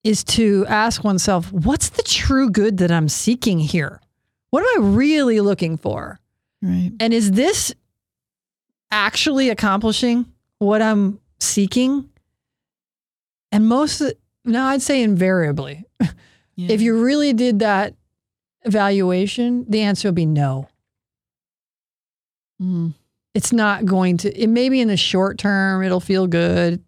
is 0.03 0.23
to 0.23 0.65
ask 0.67 1.03
oneself, 1.03 1.51
what's 1.51 1.89
the 1.89 2.03
true 2.03 2.49
good 2.49 2.77
that 2.77 2.91
I'm 2.91 3.09
seeking 3.09 3.59
here? 3.59 4.01
What 4.49 4.61
am 4.61 4.83
I 4.83 4.87
really 4.87 5.41
looking 5.41 5.77
for? 5.77 6.19
Right. 6.61 6.91
And 6.99 7.13
is 7.13 7.31
this 7.31 7.73
actually 8.91 9.49
accomplishing 9.49 10.25
what 10.59 10.81
I'm 10.81 11.19
seeking? 11.39 12.09
And 13.51 13.67
most, 13.67 14.01
no, 14.45 14.63
I'd 14.63 14.81
say 14.81 15.01
invariably. 15.01 15.85
Yeah. 16.59 16.71
If 16.71 16.81
you 16.81 16.99
really 17.03 17.33
did 17.33 17.59
that 17.59 17.93
evaluation, 18.63 19.63
the 19.69 19.81
answer 19.81 20.07
would 20.07 20.15
be 20.15 20.25
no. 20.25 20.67
Mm. 22.59 22.95
It's 23.35 23.53
not 23.53 23.85
going 23.85 24.17
to, 24.17 24.35
it 24.35 24.47
maybe 24.47 24.81
in 24.81 24.87
the 24.87 24.97
short 24.97 25.37
term, 25.37 25.83
it'll 25.83 25.99
feel 25.99 26.25
good, 26.25 26.83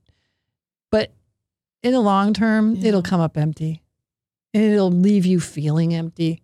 in 1.84 1.92
the 1.94 2.00
long 2.02 2.34
term, 2.34 2.76
Yeah. 2.76 2.90
it'll 2.90 3.02
come 3.04 3.22
up 3.22 3.38
empty 3.38 3.84
and 4.54 4.64
it'll 4.64 4.92
leave 4.92 5.26
you 5.26 5.40
feeling 5.40 5.94
empty. 5.94 6.42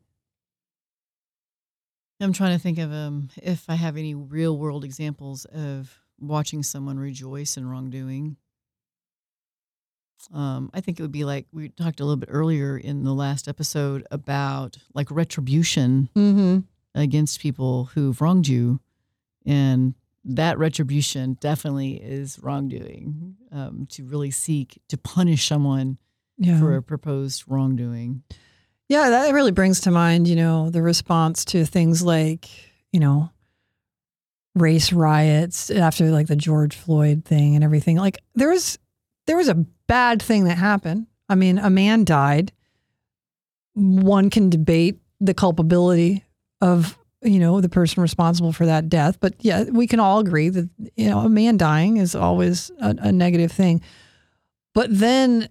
I'm 2.21 2.34
trying 2.34 2.56
to 2.58 2.62
think 2.62 2.78
of 2.78 2.91
um 2.93 3.30
if 3.43 3.69
I 3.69 3.76
have 3.76 3.98
any 3.98 4.15
real 4.15 4.58
world 4.58 4.84
examples 4.86 5.45
of 5.45 6.00
watching 6.19 6.63
someone 6.63 6.98
rejoice 6.98 7.58
in 7.58 7.67
wrongdoing. 7.67 8.38
Um, 10.34 10.71
I 10.74 10.82
think 10.82 10.98
it 11.00 11.04
would 11.04 11.12
be 11.12 11.26
like 11.26 11.45
we 11.52 11.69
talked 11.69 12.00
a 12.00 12.04
little 12.06 12.15
bit 12.17 12.30
earlier 12.32 12.78
in 12.78 13.04
the 13.04 13.13
last 13.13 13.48
episode 13.48 14.08
about 14.12 14.78
like 14.93 15.12
retribution 15.12 16.10
Mm-hmm. 16.15 16.60
against 17.00 17.41
people 17.41 17.86
who've 17.93 18.19
wronged 18.21 18.48
you, 18.48 18.80
and 19.45 19.93
that 20.25 20.57
retribution 20.57 21.38
definitely 21.39 21.93
is 21.93 22.39
wrongdoing. 22.41 23.35
Um, 23.51 23.85
to 23.91 24.03
really 24.05 24.31
seek 24.31 24.81
to 24.89 24.97
punish 24.97 25.47
someone 25.47 25.97
Yeah. 26.38 26.59
for 26.59 26.75
a 26.75 26.81
proposed 26.83 27.43
wrongdoing. 27.47 28.23
Yeah, 28.89 29.09
that 29.11 29.33
really 29.33 29.51
brings 29.51 29.79
to 29.81 29.91
mind, 29.91 30.27
you 30.27 30.35
know, 30.35 30.69
the 30.69 30.81
response 30.81 31.45
to 31.45 31.65
things 31.65 32.03
like, 32.03 32.49
you 32.91 32.99
know, 32.99 33.29
race 34.55 34.91
riots 34.93 35.69
after 35.69 36.11
like 36.11 36.27
the 36.27 36.35
George 36.35 36.75
Floyd 36.75 37.25
thing 37.25 37.55
and 37.55 37.63
everything. 37.63 37.97
Like 37.97 38.19
there 38.35 38.49
was 38.49 38.77
there 39.27 39.38
was 39.38 39.47
a 39.49 39.65
bad 39.88 40.21
thing 40.21 40.43
that 40.45 40.57
happened. 40.57 41.07
I 41.29 41.35
mean, 41.35 41.57
a 41.57 41.69
man 41.69 42.03
died. 42.05 42.51
One 43.73 44.29
can 44.29 44.49
debate 44.49 44.99
the 45.19 45.33
culpability 45.33 46.23
of, 46.61 46.97
you 47.25 47.39
know, 47.39 47.59
the 47.61 47.69
person 47.69 48.01
responsible 48.01 48.51
for 48.53 48.65
that 48.65 48.88
death, 48.89 49.17
but 49.19 49.33
yeah, 49.39 49.63
we 49.63 49.88
can 49.88 49.99
all 49.99 50.19
agree 50.19 50.49
that, 50.49 50.69
you 50.95 51.09
know, 51.09 51.19
a 51.19 51.29
man 51.29 51.57
dying 51.57 51.97
is 51.97 52.15
always 52.15 52.71
a, 52.79 52.95
a 52.99 53.11
negative 53.11 53.51
thing. 53.51 53.81
But 54.73 54.88
then 54.97 55.49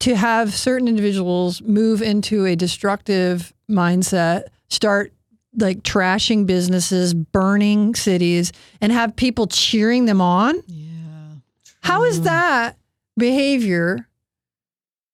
to 0.00 0.16
have 0.16 0.52
certain 0.52 0.88
individuals 0.88 1.62
move 1.62 2.02
into 2.02 2.44
a 2.44 2.56
destructive 2.56 3.52
mindset, 3.70 4.44
start 4.68 5.12
like 5.56 5.82
trashing 5.82 6.46
businesses, 6.46 7.14
burning 7.14 7.94
cities, 7.94 8.52
and 8.80 8.90
have 8.90 9.14
people 9.16 9.46
cheering 9.46 10.06
them 10.06 10.20
on. 10.20 10.62
Yeah. 10.66 10.88
How 11.82 12.04
is 12.04 12.22
that 12.22 12.76
behavior 13.16 14.08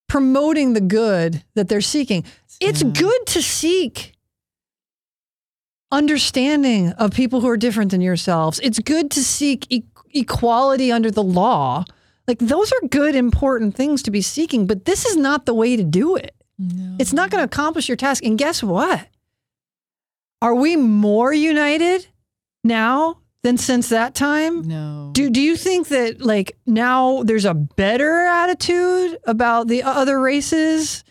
promoting 0.07 0.73
the 0.73 0.81
good 0.81 1.43
that 1.55 1.67
they're 1.69 1.81
seeking? 1.81 2.23
It's 2.61 2.81
Yeah. 2.81 2.89
good 2.91 3.25
to 3.27 3.41
seek 3.41 4.13
understanding 5.91 6.91
of 6.93 7.11
people 7.11 7.41
who 7.41 7.49
are 7.49 7.57
different 7.57 7.91
than 7.91 8.01
yourselves. 8.01 8.59
It's 8.63 8.79
good 8.79 9.09
to 9.11 9.23
seek 9.23 9.65
e- 9.69 9.83
equality 10.11 10.91
under 10.91 11.11
the 11.11 11.23
law. 11.23 11.85
Like 12.27 12.39
those 12.39 12.71
are 12.71 12.87
good, 12.87 13.15
important 13.15 13.75
things 13.75 14.03
to 14.03 14.11
be 14.11 14.21
seeking, 14.21 14.67
but 14.67 14.85
this 14.85 15.05
is 15.05 15.17
not 15.17 15.45
the 15.45 15.53
way 15.53 15.75
to 15.75 15.83
do 15.83 16.15
it. 16.15 16.35
No. 16.59 16.95
It's 16.99 17.13
not 17.13 17.31
going 17.31 17.39
to 17.39 17.45
accomplish 17.45 17.87
your 17.87 17.95
task. 17.95 18.23
And 18.23 18.37
guess 18.37 18.61
what? 18.61 19.07
Are 20.41 20.55
we 20.55 20.75
more 20.75 21.33
united 21.33 22.07
now 22.63 23.19
than 23.43 23.57
since 23.57 23.89
that 23.89 24.13
time? 24.13 24.61
No. 24.61 25.09
Do 25.13 25.29
do 25.29 25.41
you 25.41 25.55
think 25.57 25.87
that 25.87 26.21
like 26.21 26.57
now 26.65 27.23
there's 27.23 27.45
a 27.45 27.53
better 27.53 28.25
attitude 28.25 29.17
about 29.25 29.67
the 29.67 29.83
other 29.83 30.19
races 30.19 31.03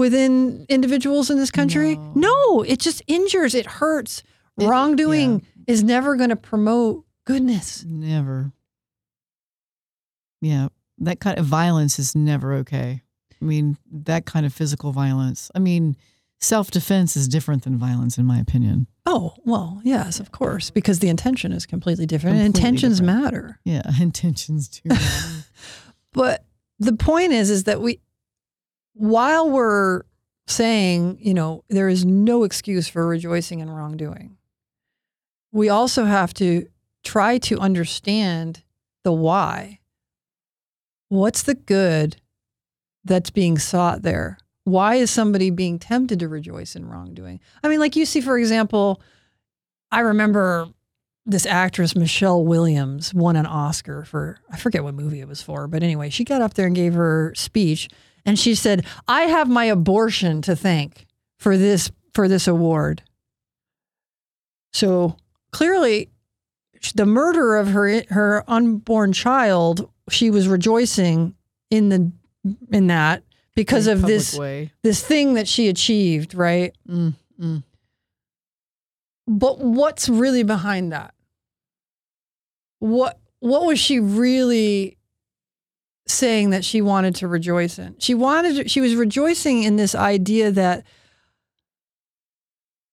within 0.00 0.66
individuals 0.68 1.30
in 1.30 1.38
this 1.38 1.50
country? 1.50 1.96
No. 1.96 2.12
No, 2.30 2.62
it 2.62 2.80
just 2.80 3.02
injures, 3.06 3.54
it 3.54 3.66
hurts. 3.66 4.22
It- 4.58 4.66
Wrongdoing 4.66 5.46
is 5.66 5.84
never 5.84 6.16
going 6.16 6.30
to 6.30 6.36
promote 6.36 7.04
goodness. 7.24 7.84
Never. 7.86 8.52
Yeah. 10.40 10.68
That 10.98 11.20
kind 11.20 11.38
of 11.38 11.46
violence 11.46 11.98
is 11.98 12.14
never 12.14 12.54
okay. 12.54 13.02
I 13.40 13.44
mean, 13.44 13.78
that 13.90 14.26
kind 14.26 14.44
of 14.44 14.52
physical 14.52 14.92
violence. 14.92 15.50
I 15.54 15.58
mean, 15.60 15.96
self 16.40 16.70
defense 16.70 17.16
is 17.16 17.26
different 17.28 17.62
than 17.64 17.78
violence, 17.78 18.18
in 18.18 18.26
my 18.26 18.38
opinion. 18.38 18.86
Oh, 19.06 19.34
well, 19.44 19.80
yes, 19.82 20.20
of 20.20 20.30
course, 20.30 20.70
because 20.70 20.98
the 20.98 21.08
intention 21.08 21.52
is 21.52 21.64
completely 21.66 22.06
different 22.06 22.36
Completely 22.36 22.46
intentions 22.68 23.00
different. 23.00 23.22
matter. 23.22 23.60
Yeah. 23.64 23.82
Intentions 24.00 24.68
do. 24.68 24.90
But 26.12 26.44
the 26.80 26.92
point 26.94 27.32
is, 27.32 27.50
is 27.50 27.64
that 27.64 27.80
we, 27.80 28.00
while 28.94 29.48
we're 29.50 30.02
saying, 30.46 31.18
you 31.20 31.34
know, 31.34 31.64
there 31.68 31.88
is 31.88 32.04
no 32.04 32.44
excuse 32.44 32.88
for 32.88 33.06
rejoicing 33.06 33.60
in 33.60 33.70
wrongdoing, 33.70 34.36
we 35.52 35.68
also 35.68 36.04
have 36.04 36.34
to 36.34 36.66
try 37.02 37.38
to 37.38 37.58
understand 37.58 38.62
the 39.04 39.12
why. 39.12 39.80
What's 41.08 41.42
the 41.42 41.54
good 41.54 42.16
that's 43.04 43.30
being 43.30 43.58
sought 43.58 44.02
there? 44.02 44.38
Why 44.64 44.96
is 44.96 45.10
somebody 45.10 45.50
being 45.50 45.78
tempted 45.78 46.20
to 46.20 46.28
rejoice 46.28 46.76
in 46.76 46.86
wrongdoing? 46.86 47.40
I 47.62 47.68
mean, 47.68 47.80
like 47.80 47.96
you 47.96 48.04
see, 48.04 48.20
for 48.20 48.38
example, 48.38 49.00
I 49.90 50.00
remember 50.00 50.68
this 51.26 51.46
actress 51.46 51.96
Michelle 51.96 52.44
Williams 52.44 53.12
won 53.14 53.36
an 53.36 53.46
Oscar 53.46 54.04
for 54.04 54.40
I 54.50 54.56
forget 54.56 54.84
what 54.84 54.94
movie 54.94 55.20
it 55.20 55.28
was 55.28 55.42
for, 55.42 55.66
but 55.66 55.82
anyway, 55.82 56.10
she 56.10 56.24
got 56.24 56.42
up 56.42 56.54
there 56.54 56.66
and 56.66 56.76
gave 56.76 56.94
her 56.94 57.32
speech 57.34 57.88
and 58.24 58.38
she 58.38 58.54
said, 58.54 58.86
"I 59.08 59.22
have 59.22 59.48
my 59.48 59.64
abortion 59.64 60.42
to 60.42 60.56
thank 60.56 61.06
for 61.38 61.56
this 61.56 61.90
for 62.14 62.28
this 62.28 62.46
award." 62.46 63.02
So, 64.72 65.16
clearly 65.52 66.10
the 66.94 67.06
murder 67.06 67.56
of 67.56 67.68
her 67.68 68.02
her 68.10 68.44
unborn 68.48 69.12
child, 69.12 69.90
she 70.08 70.30
was 70.30 70.48
rejoicing 70.48 71.34
in 71.70 71.88
the 71.88 72.10
in 72.70 72.86
that 72.86 73.22
because 73.54 73.86
In 73.86 73.98
of 73.98 74.02
this 74.02 74.36
way. 74.36 74.72
this 74.82 75.02
thing 75.02 75.34
that 75.34 75.46
she 75.46 75.68
achieved, 75.68 76.34
right? 76.34 76.74
Mm, 76.88 77.14
mm. 77.40 77.62
But 79.26 79.58
what's 79.58 80.08
really 80.08 80.42
behind 80.42 80.92
that? 80.92 81.14
What 82.78 83.18
what 83.40 83.66
was 83.66 83.78
she 83.78 84.00
really 84.00 84.96
saying 86.12 86.50
that 86.50 86.64
she 86.64 86.80
wanted 86.80 87.14
to 87.16 87.28
rejoice 87.28 87.78
in? 87.78 87.96
She 87.98 88.14
wanted 88.14 88.70
she 88.70 88.80
was 88.80 88.94
rejoicing 88.94 89.62
in 89.62 89.76
this 89.76 89.94
idea 89.94 90.50
that 90.50 90.84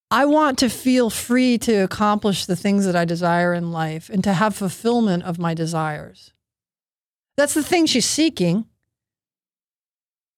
I 0.09 0.25
want 0.25 0.57
to 0.59 0.69
feel 0.69 1.09
free 1.09 1.57
to 1.59 1.75
accomplish 1.83 2.45
the 2.45 2.55
things 2.55 2.85
that 2.85 2.95
I 2.95 3.03
desire 3.03 3.53
in 3.53 3.71
life 3.71 4.09
and 4.09 4.23
to 4.23 4.33
have 4.33 4.55
fulfillment 4.55 5.23
of 5.23 5.37
my 5.37 5.53
desires. 5.53 6.33
That's 7.35 7.53
the 7.53 7.63
thing 7.63 7.85
she's 7.85 8.05
seeking. 8.05 8.65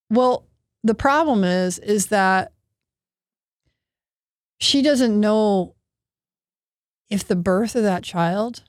Well, 0.09 0.47
the 0.83 0.95
problem 0.95 1.43
is 1.43 1.77
is 1.79 2.07
that 2.07 2.51
she 4.59 4.81
doesn't 4.81 5.19
know 5.19 5.75
if 7.09 7.27
the 7.27 7.35
birth 7.35 7.75
of 7.75 7.83
that 7.83 8.03
child 8.03 8.63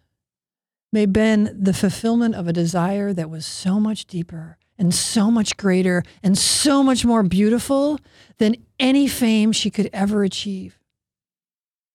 may 0.93 1.03
have 1.03 1.13
been 1.13 1.57
the 1.59 1.73
fulfillment 1.73 2.35
of 2.35 2.49
a 2.49 2.53
desire 2.53 3.13
that 3.13 3.31
was 3.31 3.47
so 3.47 3.79
much 3.79 4.07
deeper 4.07 4.59
and 4.79 4.95
so 4.95 5.31
much 5.31 5.57
greater 5.57 6.03
and 6.23 6.37
so 6.37 6.83
much 6.83 7.05
more 7.05 7.23
beautiful 7.23 7.99
than 8.39 8.57
any 8.79 9.07
fame 9.07 9.53
she 9.53 9.71
could 9.71 9.91
ever 9.93 10.25
achieve. 10.25 10.79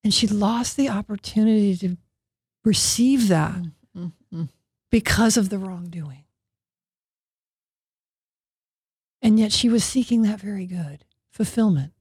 And 0.04 0.14
she 0.14 0.28
lost 0.28 0.78
the 0.78 0.90
opportunity 0.90 1.76
to 1.78 1.98
receive 2.64 3.28
that 3.28 3.60
Mm, 3.96 4.12
mm. 4.34 4.50
because 4.92 5.38
of 5.38 5.50
the 5.50 5.58
wrongdoing. 5.58 6.26
And 9.22 9.40
yet 9.40 9.52
she 9.52 9.70
was 9.70 9.84
seeking 9.84 10.22
that 10.24 10.40
very 10.40 10.68
good 10.68 11.06
fulfillment. 11.32 11.94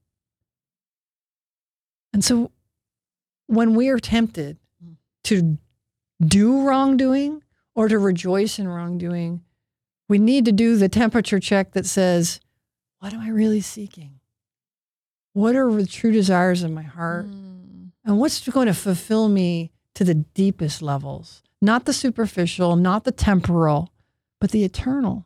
And 2.13 2.23
so 2.23 2.51
when 3.47 3.75
we 3.75 3.89
are 3.89 3.99
tempted 3.99 4.57
to 5.25 5.57
do 6.23 6.61
wrongdoing 6.61 7.43
or 7.73 7.87
to 7.87 7.99
rejoice 7.99 8.59
in 8.59 8.67
wrongdoing, 8.67 9.41
we 10.07 10.17
need 10.19 10.45
to 10.45 10.51
do 10.51 10.77
the 10.77 10.89
temperature 10.89 11.39
check 11.39 11.71
that 11.71 11.85
says, 11.85 12.39
what 12.99 13.13
am 13.13 13.19
I 13.19 13.29
really 13.29 13.61
seeking? 13.61 14.19
What 15.33 15.55
are 15.55 15.71
the 15.71 15.85
true 15.85 16.11
desires 16.11 16.63
of 16.63 16.71
my 16.71 16.83
heart? 16.83 17.27
Mm. 17.27 17.91
And 18.05 18.19
what's 18.19 18.47
going 18.47 18.67
to 18.67 18.73
fulfill 18.73 19.27
me 19.27 19.71
to 19.95 20.03
the 20.03 20.13
deepest 20.13 20.81
levels? 20.81 21.43
Not 21.61 21.85
the 21.85 21.93
superficial, 21.93 22.75
not 22.75 23.03
the 23.03 23.11
temporal, 23.11 23.91
but 24.39 24.51
the 24.51 24.63
eternal. 24.63 25.25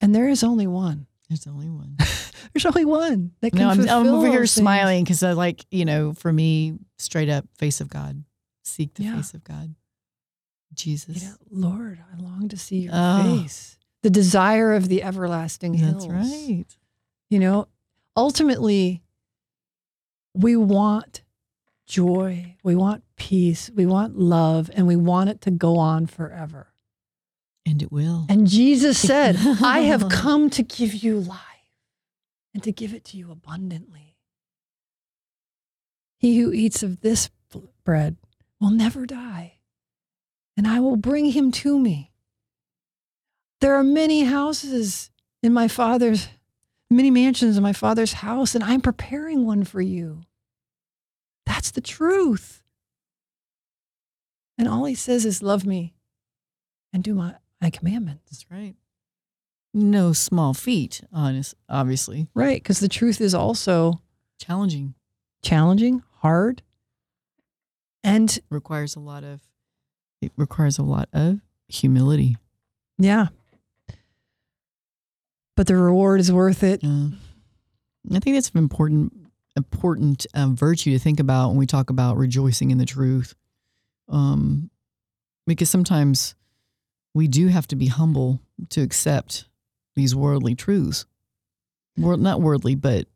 And 0.00 0.14
there 0.14 0.28
is 0.28 0.42
only 0.42 0.66
one. 0.66 1.06
There's 1.30 1.46
only 1.46 1.70
one. 1.70 1.96
There's 2.52 2.66
only 2.66 2.84
one 2.84 3.30
that 3.40 3.52
can 3.52 3.60
No, 3.60 3.68
I'm, 3.70 3.88
I'm 3.88 4.06
over 4.08 4.26
here 4.26 4.40
things. 4.40 4.50
smiling 4.50 5.04
because 5.04 5.22
I 5.22 5.32
like, 5.32 5.64
you 5.70 5.84
know, 5.84 6.12
for 6.12 6.32
me, 6.32 6.74
straight 6.98 7.28
up 7.30 7.46
face 7.56 7.80
of 7.80 7.88
God. 7.88 8.24
Seek 8.64 8.92
the 8.94 9.04
Yeah. 9.04 9.16
face 9.16 9.32
of 9.32 9.44
God. 9.44 9.74
Jesus. 10.74 11.22
You 11.22 11.28
know, 11.28 11.68
Lord, 11.68 12.00
I 12.12 12.20
long 12.20 12.48
to 12.48 12.56
see 12.56 12.80
your 12.80 12.92
Oh. 12.94 13.22
face. 13.42 13.78
The 14.02 14.10
desire 14.10 14.72
of 14.74 14.88
the 14.88 15.02
everlasting 15.04 15.74
hills. 15.74 16.06
That's 16.08 16.30
right. 16.32 16.64
You 17.28 17.38
know, 17.38 17.68
ultimately, 18.16 19.02
we 20.34 20.56
want 20.56 21.22
joy, 21.86 22.56
we 22.64 22.74
want 22.74 23.04
peace, 23.16 23.70
we 23.74 23.86
want 23.86 24.18
love, 24.18 24.70
and 24.74 24.86
we 24.86 24.96
want 24.96 25.30
it 25.30 25.40
to 25.42 25.50
go 25.50 25.76
on 25.76 26.06
forever. 26.06 26.69
And 27.66 27.82
it 27.82 27.92
will. 27.92 28.26
And 28.28 28.46
Jesus 28.46 28.98
said, 29.06 29.36
I 29.62 29.80
have 29.80 30.08
come 30.10 30.50
to 30.50 30.62
give 30.62 30.94
you 30.94 31.20
life 31.20 31.38
and 32.54 32.62
to 32.62 32.72
give 32.72 32.94
it 32.94 33.04
to 33.06 33.16
you 33.16 33.30
abundantly. 33.30 34.16
He 36.18 36.38
who 36.38 36.52
eats 36.52 36.82
of 36.82 37.00
this 37.00 37.30
bread 37.84 38.16
will 38.60 38.70
never 38.70 39.06
die, 39.06 39.54
and 40.56 40.66
I 40.66 40.80
will 40.80 40.96
bring 40.96 41.26
him 41.26 41.50
to 41.52 41.78
me. 41.78 42.12
There 43.60 43.74
are 43.74 43.84
many 43.84 44.24
houses 44.24 45.10
in 45.42 45.52
my 45.52 45.68
father's, 45.68 46.28
many 46.90 47.10
mansions 47.10 47.56
in 47.56 47.62
my 47.62 47.72
father's 47.72 48.14
house, 48.14 48.54
and 48.54 48.62
I'm 48.62 48.80
preparing 48.80 49.46
one 49.46 49.64
for 49.64 49.80
you. 49.80 50.22
That's 51.46 51.70
the 51.70 51.80
truth. 51.80 52.62
And 54.58 54.68
all 54.68 54.84
he 54.84 54.94
says 54.94 55.24
is, 55.24 55.42
Love 55.42 55.64
me 55.64 55.94
and 56.92 57.02
do 57.02 57.14
my, 57.14 57.34
my 57.60 57.70
commandments. 57.70 58.22
That's 58.30 58.46
right. 58.50 58.74
No 59.72 60.12
small 60.12 60.52
feat, 60.54 61.00
honest, 61.12 61.54
obviously. 61.68 62.26
Right. 62.34 62.60
Because 62.62 62.80
the 62.80 62.88
truth 62.88 63.20
is 63.20 63.34
also 63.34 64.00
Challenging. 64.38 64.94
challenging, 65.42 66.02
hard, 66.20 66.62
and 68.02 68.38
Requires 68.50 68.96
a 68.96 69.00
lot 69.00 69.22
of 69.24 69.40
it 70.22 70.32
requires 70.36 70.78
a 70.78 70.82
lot 70.82 71.08
of 71.12 71.40
humility. 71.68 72.36
yeah. 72.98 73.28
But 75.56 75.66
the 75.66 75.76
reward 75.76 76.20
is 76.20 76.32
worth 76.32 76.62
it. 76.62 76.82
Uh, 76.84 77.08
I 78.14 78.18
think 78.20 78.36
that's 78.36 78.50
an 78.50 78.58
important 78.58 79.12
important 79.56 80.26
uh, 80.34 80.48
virtue 80.48 80.92
to 80.92 80.98
think 80.98 81.20
about 81.20 81.48
when 81.50 81.58
we 81.58 81.66
talk 81.66 81.90
about 81.90 82.16
rejoicing 82.16 82.70
in 82.70 82.78
the 82.78 82.86
truth. 82.86 83.34
Um, 84.08 84.70
because 85.46 85.68
sometimes 85.68 86.34
we 87.14 87.28
do 87.28 87.48
have 87.48 87.66
to 87.68 87.76
be 87.76 87.86
humble 87.86 88.40
to 88.70 88.82
accept 88.82 89.46
these 89.96 90.14
worldly 90.14 90.54
truths. 90.54 91.06
World, 91.96 92.20
not 92.20 92.40
worldly, 92.40 92.74
but 92.74 93.06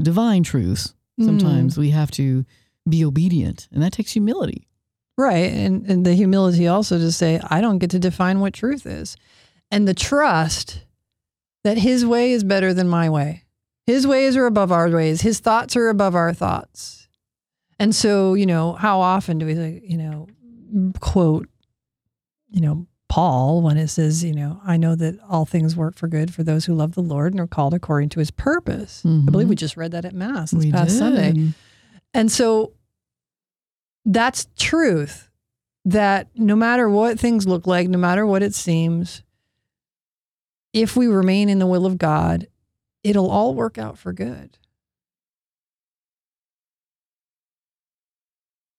divine 0.00 0.42
truths. 0.42 0.94
Hmm. 1.18 1.26
Sometimes 1.26 1.78
we 1.78 1.90
have 1.90 2.10
to 2.12 2.44
be 2.88 3.04
obedient, 3.04 3.68
and 3.72 3.82
that 3.82 3.92
takes 3.92 4.12
humility. 4.12 4.66
Right. 5.18 5.52
And, 5.52 5.86
and 5.86 6.06
the 6.06 6.14
humility 6.14 6.66
also 6.66 6.96
to 6.96 7.12
say, 7.12 7.40
I 7.50 7.60
don't 7.60 7.78
get 7.78 7.90
to 7.90 7.98
define 7.98 8.40
what 8.40 8.54
truth 8.54 8.86
is. 8.86 9.16
And 9.70 9.86
the 9.86 9.94
trust 9.94 10.86
that 11.62 11.76
his 11.76 12.06
way 12.06 12.32
is 12.32 12.42
better 12.42 12.72
than 12.72 12.88
my 12.88 13.10
way. 13.10 13.44
His 13.86 14.06
ways 14.06 14.34
are 14.36 14.46
above 14.46 14.72
our 14.72 14.88
ways. 14.88 15.20
His 15.20 15.40
thoughts 15.40 15.76
are 15.76 15.90
above 15.90 16.14
our 16.14 16.32
thoughts. 16.32 17.08
And 17.78 17.94
so, 17.94 18.32
you 18.32 18.46
know, 18.46 18.72
how 18.72 19.00
often 19.00 19.38
do 19.38 19.46
we, 19.46 19.82
you 19.84 19.98
know, 19.98 20.26
quote 21.00 21.48
you 22.50 22.60
know, 22.60 22.86
Paul 23.10 23.60
when 23.60 23.76
it 23.76 23.88
says, 23.88 24.22
you 24.22 24.32
know, 24.32 24.60
I 24.64 24.76
know 24.76 24.94
that 24.94 25.18
all 25.28 25.44
things 25.44 25.74
work 25.74 25.96
for 25.96 26.06
good 26.06 26.32
for 26.32 26.44
those 26.44 26.64
who 26.64 26.74
love 26.74 26.94
the 26.94 27.02
Lord 27.02 27.32
and 27.32 27.40
are 27.40 27.48
called 27.48 27.74
according 27.74 28.08
to 28.10 28.20
his 28.20 28.30
purpose. 28.30 29.02
I 29.04 29.08
mm-hmm. 29.08 29.26
believe 29.26 29.48
we 29.48 29.56
just 29.56 29.76
read 29.76 29.90
that 29.90 30.04
at 30.04 30.14
Mass 30.14 30.52
this 30.52 30.64
we 30.64 30.70
past 30.70 30.90
did. 30.90 30.98
Sunday. 30.98 31.52
And 32.14 32.30
so 32.30 32.72
that's 34.04 34.46
truth 34.56 35.28
that 35.84 36.28
no 36.36 36.54
matter 36.54 36.88
what 36.88 37.18
things 37.18 37.48
look 37.48 37.66
like, 37.66 37.88
no 37.88 37.98
matter 37.98 38.24
what 38.24 38.44
it 38.44 38.54
seems, 38.54 39.24
if 40.72 40.96
we 40.96 41.08
remain 41.08 41.48
in 41.48 41.58
the 41.58 41.66
will 41.66 41.86
of 41.86 41.98
God, 41.98 42.46
it'll 43.02 43.30
all 43.30 43.54
work 43.54 43.76
out 43.76 43.98
for 43.98 44.12
good. 44.12 44.56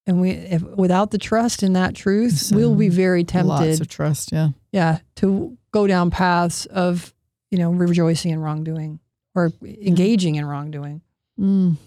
And 0.07 0.19
we, 0.19 0.31
if, 0.31 0.63
without 0.63 1.11
the 1.11 1.17
trust 1.17 1.61
in 1.61 1.73
that 1.73 1.95
truth, 1.95 2.33
So, 2.33 2.55
we'll 2.55 2.75
be 2.75 2.89
very 2.89 3.23
tempted. 3.23 3.47
Lots 3.47 3.79
of 3.79 3.87
trust. 3.87 4.31
Yeah. 4.31 4.49
yeah, 4.71 4.99
to 5.17 5.57
go 5.71 5.85
down 5.85 6.09
paths 6.09 6.65
of, 6.65 7.13
you 7.51 7.59
know, 7.59 7.71
rejoicing 7.71 8.31
in 8.31 8.39
wrongdoing 8.39 8.99
or 9.35 9.51
engaging 9.63 10.35
in 10.35 10.45
wrongdoing. 10.45 11.01
Mm. 11.39 11.77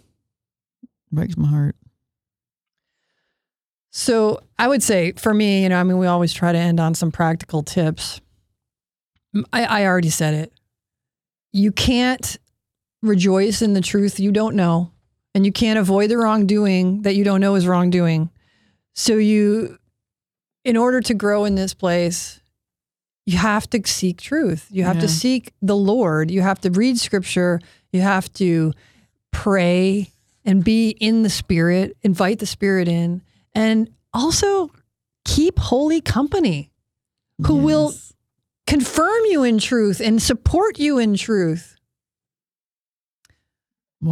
Breaks 1.11 1.37
my 1.37 1.49
heart. 1.49 1.77
So 3.91 4.41
I 4.59 4.67
would 4.67 4.83
say 4.83 5.13
for 5.13 5.33
me, 5.33 5.63
you 5.63 5.69
know, 5.69 5.79
I 5.79 5.85
mean, 5.85 5.99
we 5.99 6.07
always 6.07 6.33
try 6.33 6.53
to 6.53 6.59
end 6.59 6.81
on 6.81 6.95
some 6.95 7.13
practical 7.13 7.63
tips. 7.63 8.21
I, 9.53 9.65
I 9.65 9.87
already 9.87 10.11
said 10.11 10.35
it. 10.35 10.53
You 11.53 11.71
can't 11.71 12.37
rejoice 13.03 13.63
in 13.63 13.75
the 13.75 13.81
truth 13.81 14.19
you 14.19 14.33
don't 14.33 14.57
know, 14.57 14.91
and 15.35 15.45
you 15.45 15.53
can't 15.53 15.79
avoid 15.79 16.11
the 16.11 16.19
wrongdoing 16.19 17.03
that 17.03 17.15
you 17.15 17.25
don't 17.25 17.41
know 17.41 17.55
is 17.55 17.67
wrongdoing. 17.67 18.31
So 18.95 19.15
you, 19.17 19.79
in 20.65 20.77
order 20.77 21.01
to 21.01 21.15
grow 21.15 21.45
in 21.45 21.55
this 21.57 21.75
place, 21.75 22.41
you 23.27 23.39
have 23.39 23.69
to 23.71 23.81
seek 23.87 24.21
truth. 24.21 24.67
You 24.71 24.85
have 24.85 24.97
Yeah. 24.97 25.03
to 25.03 25.09
seek 25.09 25.53
the 25.63 25.77
Lord. 25.77 26.31
You 26.31 26.43
have 26.43 26.61
to 26.61 26.71
read 26.71 26.99
scripture. 26.99 27.61
You 27.93 28.03
have 28.03 28.33
to 28.35 28.73
pray 29.33 30.11
and 30.45 30.63
be 30.63 30.91
in 30.91 31.23
the 31.23 31.31
spirit, 31.31 31.97
invite 32.03 32.39
the 32.39 32.47
spirit 32.47 32.87
in, 32.87 33.23
and 33.55 33.89
also 34.13 34.71
keep 35.25 35.59
holy 35.59 36.01
company 36.01 36.71
Who 37.47 37.57
will- 37.57 37.95
confirm 38.67 39.23
you 39.31 39.43
in 39.43 39.59
truth 39.59 40.01
and 40.01 40.23
support 40.23 40.79
you 40.79 40.99
in 40.99 41.15
truth. 41.17 41.74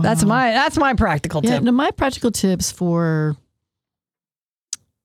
That's 0.01 0.25
my 0.25 0.51
that's 0.53 0.79
my 0.79 0.95
practical 0.95 1.41
Yeah, 1.45 1.51
tip. 1.57 1.63
no, 1.65 1.73
my 1.73 1.91
practical 1.91 2.31
tips 2.31 2.73
for 2.73 3.37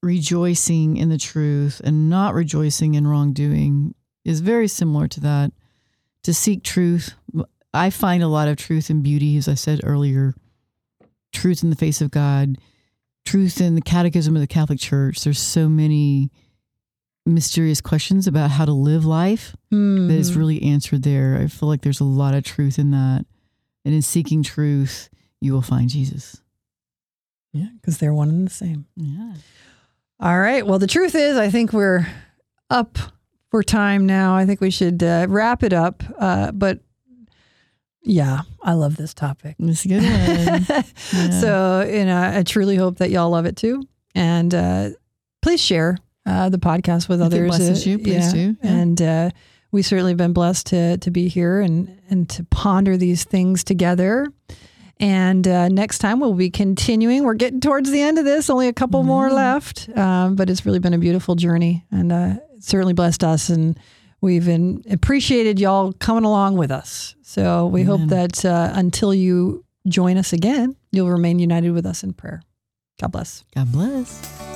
rejoicing 0.04 0.98
in 0.98 1.10
the 1.10 1.18
truth 1.18 1.82
and 1.84 2.10
not 2.10 2.34
rejoicing 2.34 2.94
in 2.96 3.08
wrongdoing 3.08 3.94
is 4.24 4.40
very 4.42 4.68
similar 4.68 5.08
to 5.10 5.20
that. 5.22 5.52
To 6.24 6.34
seek 6.34 6.64
truth, 6.64 7.14
I 7.74 7.90
find 7.90 8.22
a 8.24 8.28
lot 8.28 8.48
of 8.48 8.58
truth 8.58 8.90
and 8.90 9.02
beauty, 9.04 9.38
as 9.38 9.48
I 9.48 9.54
said 9.56 9.82
earlier, 9.84 10.34
truth 11.34 11.64
in 11.64 11.70
the 11.70 11.76
face 11.76 12.02
of 12.02 12.12
God, 12.12 12.58
truth 13.26 13.60
in 13.62 13.76
the 13.76 13.82
catechism 13.82 14.36
of 14.36 14.42
the 14.42 14.48
Catholic 14.48 14.80
Church. 14.80 15.22
There's 15.24 15.40
so 15.40 15.68
many 15.70 16.32
mysterious 17.26 17.82
questions 17.82 18.28
about 18.28 18.52
how 18.52 18.66
to 18.66 18.72
live 18.74 19.06
life 19.06 19.56
Hmm. 19.70 20.08
that 20.08 20.14
is 20.16 20.36
really 20.36 20.62
answered 20.64 21.04
there. 21.04 21.38
I 21.42 21.48
feel 21.48 21.68
like 21.68 21.82
there's 21.82 22.00
a 22.00 22.06
lot 22.06 22.34
of 22.34 22.44
truth 22.44 22.80
in 22.80 22.92
that. 22.92 23.26
And 23.88 23.96
in 23.96 24.02
seeking 24.02 24.44
truth, 24.44 25.10
you 25.40 25.54
will 25.54 25.62
find 25.62 25.90
Jesus. 25.90 26.42
yeah, 27.54 27.68
because 27.80 28.00
they're 28.00 28.14
one 28.14 28.28
and 28.28 28.46
the 28.46 28.52
same. 28.52 28.86
Yeah. 28.98 29.34
All 30.20 30.38
right. 30.38 30.68
Well, 30.68 30.78
the 30.78 30.88
truth 30.88 31.16
is, 31.16 31.38
I 31.38 31.50
think 31.50 31.72
we're 31.72 32.06
up 32.70 32.98
for 33.50 33.64
time 33.64 34.06
now. 34.06 34.36
I 34.36 34.46
think 34.46 34.60
we 34.60 34.72
should 34.72 35.02
uh, 35.02 35.28
wrap 35.30 35.64
it 35.64 35.72
up. 35.72 36.04
Uh, 36.20 36.52
but 36.52 36.82
yeah, 38.04 38.42
I 38.62 38.74
love 38.74 38.98
this 38.98 39.14
topic. 39.14 39.56
It's 39.58 39.86
a 39.86 39.88
good 39.88 40.04
one. 40.04 40.84
Yeah. 41.14 41.30
So, 41.40 41.88
you 41.90 42.04
know, 42.04 42.32
I 42.36 42.44
truly 42.44 42.76
hope 42.76 42.98
that 42.98 43.10
y'all 43.10 43.30
love 43.30 43.46
it 43.46 43.56
too. 43.56 43.84
And 44.16 44.54
uh, 44.54 44.90
please 45.42 45.62
share 45.62 45.98
uh, 46.26 46.50
the 46.50 46.58
podcast 46.58 47.08
with 47.08 47.22
If 47.22 47.28
it 47.28 47.36
others. 47.38 47.48
blesses 47.50 47.88
Uh, 47.88 47.90
you, 47.92 48.00
please 48.00 48.34
do. 48.34 48.58
Yeah. 48.62 48.70
And 48.70 49.02
uh, 49.02 49.30
we 49.72 49.82
certainly 49.82 50.12
have 50.12 50.18
been 50.18 50.34
blessed 50.34 50.68
to 50.68 50.98
to 50.98 51.12
be 51.12 51.28
here 51.28 51.60
and 51.62 52.00
and 52.10 52.30
to 52.30 52.44
ponder 52.46 52.98
these 52.98 53.24
things 53.24 53.64
together. 53.64 54.28
And 55.00 55.48
uh, 55.48 55.68
next 55.70 56.00
time 56.00 56.20
we'll 56.20 56.34
be 56.34 56.50
continuing. 56.50 57.24
We're 57.24 57.36
getting 57.36 57.60
towards 57.60 57.92
the 57.92 58.02
end 58.02 58.18
of 58.18 58.26
this. 58.26 58.50
Only 58.50 58.68
a 58.68 58.74
couple 58.74 59.04
more 59.04 59.30
Mhm. 59.30 59.34
left, 59.34 59.90
um, 59.96 60.36
but 60.36 60.50
it's 60.50 60.66
really 60.66 60.80
been 60.80 60.94
a 60.96 60.98
beautiful 60.98 61.36
journey, 61.36 61.86
and 61.92 62.12
uh, 62.12 62.36
certainly 62.60 62.94
blessed 62.94 63.24
us. 63.24 63.50
And 63.50 63.78
we've 64.22 64.48
in, 64.48 64.84
appreciated 64.90 65.60
y'all 65.60 65.94
coming 65.94 66.24
along 66.24 66.58
with 66.58 66.72
us. 66.72 67.14
So 67.22 67.68
we 67.68 67.84
hope 67.84 68.08
that 68.08 68.44
uh, 68.44 68.72
until 68.74 69.14
you 69.14 69.64
join 69.88 70.18
us 70.18 70.34
again, 70.34 70.76
you'll 70.92 71.12
remain 71.12 71.38
united 71.38 71.72
with 71.74 71.86
us 71.86 72.04
in 72.04 72.14
prayer. 72.14 72.42
God 73.00 73.12
bless. 73.12 73.44
God 73.54 73.72
bless. 73.72 74.47